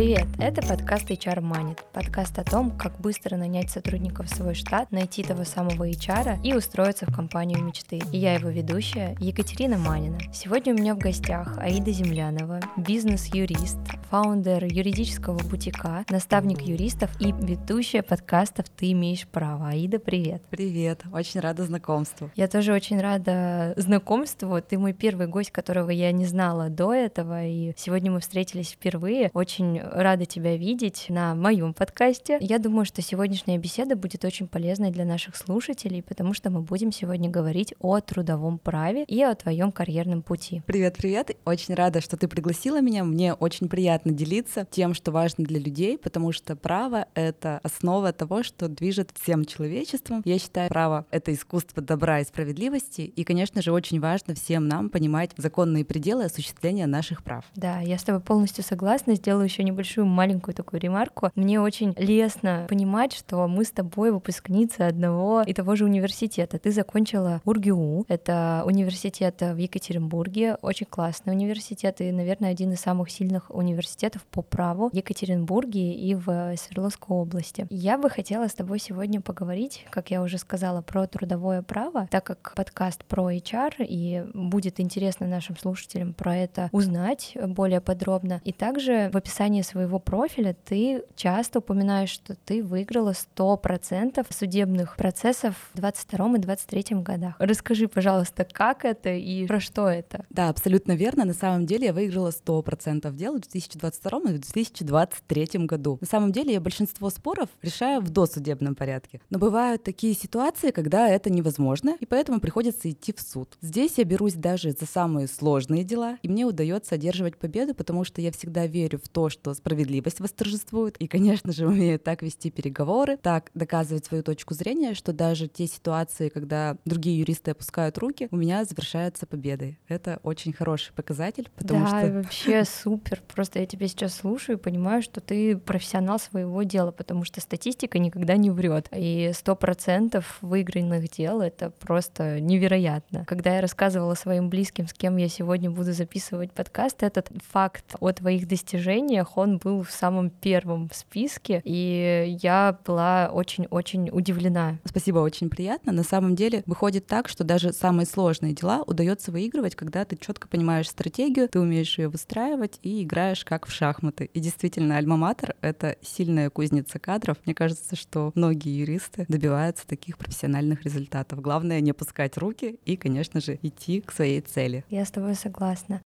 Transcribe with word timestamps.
Привет! 0.00 0.28
Это 0.38 0.66
подкаст 0.66 1.10
HR 1.10 1.42
Money. 1.42 1.78
Подкаст 1.92 2.38
о 2.38 2.42
том, 2.42 2.70
как 2.70 2.98
быстро 3.00 3.36
нанять 3.36 3.68
сотрудников 3.68 4.30
в 4.30 4.34
свой 4.34 4.54
штат, 4.54 4.90
найти 4.92 5.22
того 5.22 5.44
самого 5.44 5.86
HR 5.86 6.38
и 6.42 6.54
устроиться 6.54 7.04
в 7.04 7.14
компанию 7.14 7.62
мечты. 7.62 8.00
И 8.10 8.16
я 8.16 8.32
его 8.32 8.48
ведущая 8.48 9.14
Екатерина 9.20 9.76
Манина. 9.76 10.18
Сегодня 10.32 10.72
у 10.72 10.78
меня 10.78 10.94
в 10.94 10.98
гостях 10.98 11.58
Аида 11.58 11.92
Землянова, 11.92 12.60
бизнес-юрист, 12.78 13.76
фаундер 14.08 14.64
юридического 14.64 15.36
бутика, 15.36 16.06
наставник 16.08 16.62
юристов 16.62 17.10
и 17.20 17.32
ведущая 17.32 18.02
подкастов 18.02 18.70
«Ты 18.70 18.92
имеешь 18.92 19.28
право». 19.28 19.68
Аида, 19.68 19.98
привет! 19.98 20.42
Привет! 20.48 21.02
Очень 21.12 21.40
рада 21.40 21.64
знакомству. 21.64 22.30
Я 22.36 22.48
тоже 22.48 22.72
очень 22.72 22.98
рада 23.02 23.74
знакомству. 23.76 24.62
Ты 24.62 24.78
мой 24.78 24.94
первый 24.94 25.26
гость, 25.26 25.50
которого 25.50 25.90
я 25.90 26.10
не 26.10 26.24
знала 26.24 26.70
до 26.70 26.94
этого, 26.94 27.44
и 27.44 27.74
сегодня 27.76 28.10
мы 28.10 28.20
встретились 28.20 28.70
впервые. 28.70 29.30
Очень 29.34 29.89
рада 29.92 30.24
тебя 30.24 30.56
видеть 30.56 31.06
на 31.08 31.34
моем 31.34 31.74
подкасте. 31.74 32.38
Я 32.40 32.58
думаю, 32.58 32.84
что 32.84 33.02
сегодняшняя 33.02 33.58
беседа 33.58 33.96
будет 33.96 34.24
очень 34.24 34.48
полезной 34.48 34.90
для 34.90 35.04
наших 35.04 35.36
слушателей, 35.36 36.02
потому 36.02 36.34
что 36.34 36.50
мы 36.50 36.60
будем 36.60 36.92
сегодня 36.92 37.28
говорить 37.30 37.74
о 37.80 38.00
трудовом 38.00 38.58
праве 38.58 39.04
и 39.04 39.22
о 39.22 39.34
твоем 39.34 39.72
карьерном 39.72 40.22
пути. 40.22 40.62
Привет, 40.66 40.96
привет. 40.96 41.36
Очень 41.44 41.74
рада, 41.74 42.00
что 42.00 42.16
ты 42.16 42.28
пригласила 42.28 42.80
меня. 42.80 43.04
Мне 43.04 43.34
очень 43.34 43.68
приятно 43.68 44.12
делиться 44.12 44.66
тем, 44.70 44.94
что 44.94 45.12
важно 45.12 45.44
для 45.44 45.58
людей, 45.58 45.98
потому 45.98 46.32
что 46.32 46.56
право— 46.56 47.06
это 47.14 47.60
основа 47.62 48.12
того, 48.12 48.42
что 48.42 48.68
движет 48.68 49.10
всем 49.20 49.44
человечеством. 49.44 50.22
Я 50.24 50.38
считаю, 50.38 50.68
право— 50.68 51.06
это 51.10 51.32
искусство 51.34 51.82
добра 51.82 52.20
и 52.20 52.24
справедливости, 52.24 53.02
и, 53.02 53.24
конечно 53.24 53.62
же, 53.62 53.72
очень 53.72 54.00
важно 54.00 54.34
всем 54.34 54.68
нам 54.68 54.90
понимать 54.90 55.32
законные 55.36 55.84
пределы 55.84 56.24
осуществления 56.24 56.86
наших 56.86 57.22
прав. 57.22 57.44
Да, 57.54 57.80
я 57.80 57.98
с 57.98 58.04
тобой 58.04 58.20
полностью 58.20 58.64
согласна. 58.64 59.14
Сделаю 59.14 59.44
еще 59.44 59.62
небольшую 59.80 60.06
маленькую 60.06 60.54
такую 60.54 60.78
ремарку. 60.78 61.30
Мне 61.34 61.58
очень 61.58 61.94
лестно 61.96 62.66
понимать, 62.68 63.14
что 63.14 63.48
мы 63.48 63.64
с 63.64 63.70
тобой 63.70 64.12
выпускницы 64.12 64.82
одного 64.82 65.40
и 65.40 65.54
того 65.54 65.74
же 65.74 65.86
университета. 65.86 66.58
Ты 66.58 66.70
закончила 66.70 67.40
УрГУ, 67.46 68.04
это 68.08 68.62
университет 68.66 69.40
в 69.40 69.56
Екатеринбурге, 69.56 70.56
очень 70.60 70.84
классный 70.84 71.32
университет 71.32 72.02
и, 72.02 72.12
наверное, 72.12 72.50
один 72.50 72.72
из 72.72 72.80
самых 72.80 73.10
сильных 73.10 73.50
университетов 73.50 74.22
по 74.26 74.42
праву 74.42 74.90
в 74.90 74.94
Екатеринбурге 74.94 75.94
и 75.94 76.14
в 76.14 76.54
Свердловской 76.56 77.16
области. 77.16 77.66
Я 77.70 77.96
бы 77.96 78.10
хотела 78.10 78.48
с 78.48 78.54
тобой 78.54 78.80
сегодня 78.80 79.22
поговорить, 79.22 79.86
как 79.88 80.10
я 80.10 80.20
уже 80.20 80.36
сказала, 80.36 80.82
про 80.82 81.06
трудовое 81.06 81.62
право, 81.62 82.06
так 82.10 82.24
как 82.24 82.52
подкаст 82.54 83.02
про 83.06 83.32
HR, 83.32 83.76
и 83.78 84.26
будет 84.34 84.78
интересно 84.78 85.26
нашим 85.26 85.56
слушателям 85.56 86.12
про 86.12 86.36
это 86.36 86.68
узнать 86.70 87.34
более 87.46 87.80
подробно. 87.80 88.42
И 88.44 88.52
также 88.52 89.08
в 89.12 89.16
описании 89.16 89.59
описании 89.60 89.62
своего 89.62 89.98
профиля 89.98 90.56
ты 90.64 91.02
часто 91.14 91.58
упоминаешь, 91.60 92.10
что 92.10 92.34
ты 92.34 92.62
выиграла 92.62 93.12
100% 93.36 94.26
судебных 94.30 94.96
процессов 94.96 95.54
в 95.74 95.78
22 95.78 96.36
и 96.36 96.38
23 96.38 96.96
годах. 97.02 97.34
Расскажи, 97.38 97.88
пожалуйста, 97.88 98.44
как 98.44 98.84
это 98.84 99.10
и 99.10 99.46
про 99.46 99.60
что 99.60 99.88
это? 99.88 100.24
Да, 100.30 100.48
абсолютно 100.48 100.92
верно. 100.92 101.24
На 101.24 101.34
самом 101.34 101.66
деле 101.66 101.86
я 101.86 101.92
выиграла 101.92 102.30
100% 102.30 103.14
дел 103.14 103.36
в 103.36 103.40
2022 103.40 104.18
и 104.18 104.38
2023 104.38 105.66
году. 105.66 105.98
На 106.00 106.06
самом 106.06 106.32
деле 106.32 106.54
я 106.54 106.60
большинство 106.60 107.10
споров 107.10 107.48
решаю 107.62 108.00
в 108.00 108.10
досудебном 108.10 108.74
порядке. 108.74 109.20
Но 109.30 109.38
бывают 109.38 109.82
такие 109.82 110.14
ситуации, 110.14 110.70
когда 110.70 111.08
это 111.08 111.30
невозможно, 111.30 111.96
и 112.00 112.06
поэтому 112.06 112.40
приходится 112.40 112.90
идти 112.90 113.12
в 113.12 113.20
суд. 113.20 113.56
Здесь 113.60 113.98
я 113.98 114.04
берусь 114.04 114.34
даже 114.34 114.72
за 114.72 114.86
самые 114.86 115.28
сложные 115.28 115.84
дела, 115.84 116.18
и 116.22 116.28
мне 116.28 116.44
удается 116.44 116.94
одерживать 116.94 117.36
победу, 117.36 117.74
потому 117.74 118.04
что 118.04 118.20
я 118.20 118.30
всегда 118.32 118.66
верю 118.66 119.00
в 119.02 119.08
то, 119.08 119.28
что 119.28 119.49
что 119.50 119.54
справедливость 119.54 120.20
восторжествует. 120.20 120.96
И, 120.98 121.06
конечно 121.06 121.52
же, 121.52 121.66
умеют 121.70 122.04
так 122.04 122.22
вести 122.22 122.50
переговоры, 122.50 123.16
так 123.16 123.50
доказывать 123.54 124.04
свою 124.04 124.22
точку 124.22 124.54
зрения, 124.54 124.94
что 124.94 125.12
даже 125.12 125.48
те 125.48 125.66
ситуации, 125.66 126.28
когда 126.28 126.76
другие 126.84 127.18
юристы 127.18 127.50
опускают 127.50 127.98
руки, 127.98 128.28
у 128.30 128.36
меня 128.36 128.64
завершаются 128.64 129.26
победой. 129.26 129.78
Это 129.88 130.20
очень 130.22 130.52
хороший 130.52 130.92
показатель, 130.92 131.48
потому 131.56 131.84
да, 131.84 132.00
что... 132.00 132.12
вообще 132.12 132.64
супер. 132.82 133.22
Просто 133.34 133.58
я 133.58 133.66
тебя 133.66 133.88
сейчас 133.88 134.14
слушаю 134.14 134.58
и 134.58 134.60
понимаю, 134.60 135.02
что 135.02 135.20
ты 135.20 135.56
профессионал 135.56 136.18
своего 136.18 136.62
дела, 136.62 136.92
потому 136.92 137.24
что 137.24 137.40
статистика 137.40 137.98
никогда 137.98 138.36
не 138.36 138.50
врет. 138.50 138.88
И 138.94 139.32
сто 139.34 139.56
процентов 139.56 140.38
выигранных 140.40 141.10
дел— 141.10 141.40
это 141.42 141.70
просто 141.70 142.40
невероятно. 142.40 143.24
Когда 143.26 143.56
я 143.56 143.60
рассказывала 143.60 144.14
своим 144.14 144.48
близким, 144.48 144.86
с 144.86 144.92
кем 144.92 145.16
я 145.16 145.28
сегодня 145.28 145.70
буду 145.70 145.92
записывать 145.92 146.52
подкаст, 146.52 147.02
этот 147.02 147.30
факт 147.50 147.84
о 147.98 148.12
твоих 148.12 148.46
достижениях, 148.46 149.36
он 149.40 149.58
был 149.58 149.82
в 149.82 149.90
самом 149.90 150.30
первом 150.30 150.88
списке, 150.92 151.62
и 151.64 152.36
я 152.42 152.78
была 152.86 153.30
очень-очень 153.32 154.10
удивлена. 154.10 154.78
Спасибо, 154.84 155.18
очень 155.18 155.50
приятно. 155.50 155.92
На 155.92 156.02
самом 156.02 156.36
деле 156.36 156.62
выходит 156.66 157.06
так, 157.06 157.28
что 157.28 157.44
даже 157.44 157.72
самые 157.72 158.06
сложные 158.06 158.52
дела 158.52 158.82
удается 158.86 159.32
выигрывать, 159.32 159.74
когда 159.74 160.04
ты 160.04 160.16
четко 160.16 160.48
понимаешь 160.48 160.88
стратегию, 160.88 161.48
ты 161.48 161.60
умеешь 161.60 161.98
ее 161.98 162.08
выстраивать 162.08 162.78
и 162.82 163.02
играешь 163.02 163.44
как 163.44 163.66
в 163.66 163.72
шахматы. 163.72 164.30
И 164.32 164.40
действительно, 164.40 164.96
альма-матер— 164.98 165.56
это 165.60 165.96
сильная 166.02 166.50
кузница 166.50 166.98
кадров. 166.98 167.38
Мне 167.44 167.54
кажется, 167.54 167.96
что 167.96 168.32
многие 168.34 168.78
юристы 168.78 169.24
добиваются 169.28 169.86
таких 169.86 170.18
профессиональных 170.18 170.82
результатов. 170.82 171.40
Главное— 171.40 171.80
не 171.82 171.90
опускать 171.90 172.36
руки 172.36 172.78
и, 172.84 172.96
конечно 172.96 173.40
же, 173.40 173.58
идти 173.62 174.00
к 174.00 174.12
своей 174.12 174.40
цели. 174.40 174.84
Я 174.90 175.04
с 175.04 175.10
тобой 175.10 175.34
согласна. 175.34 176.02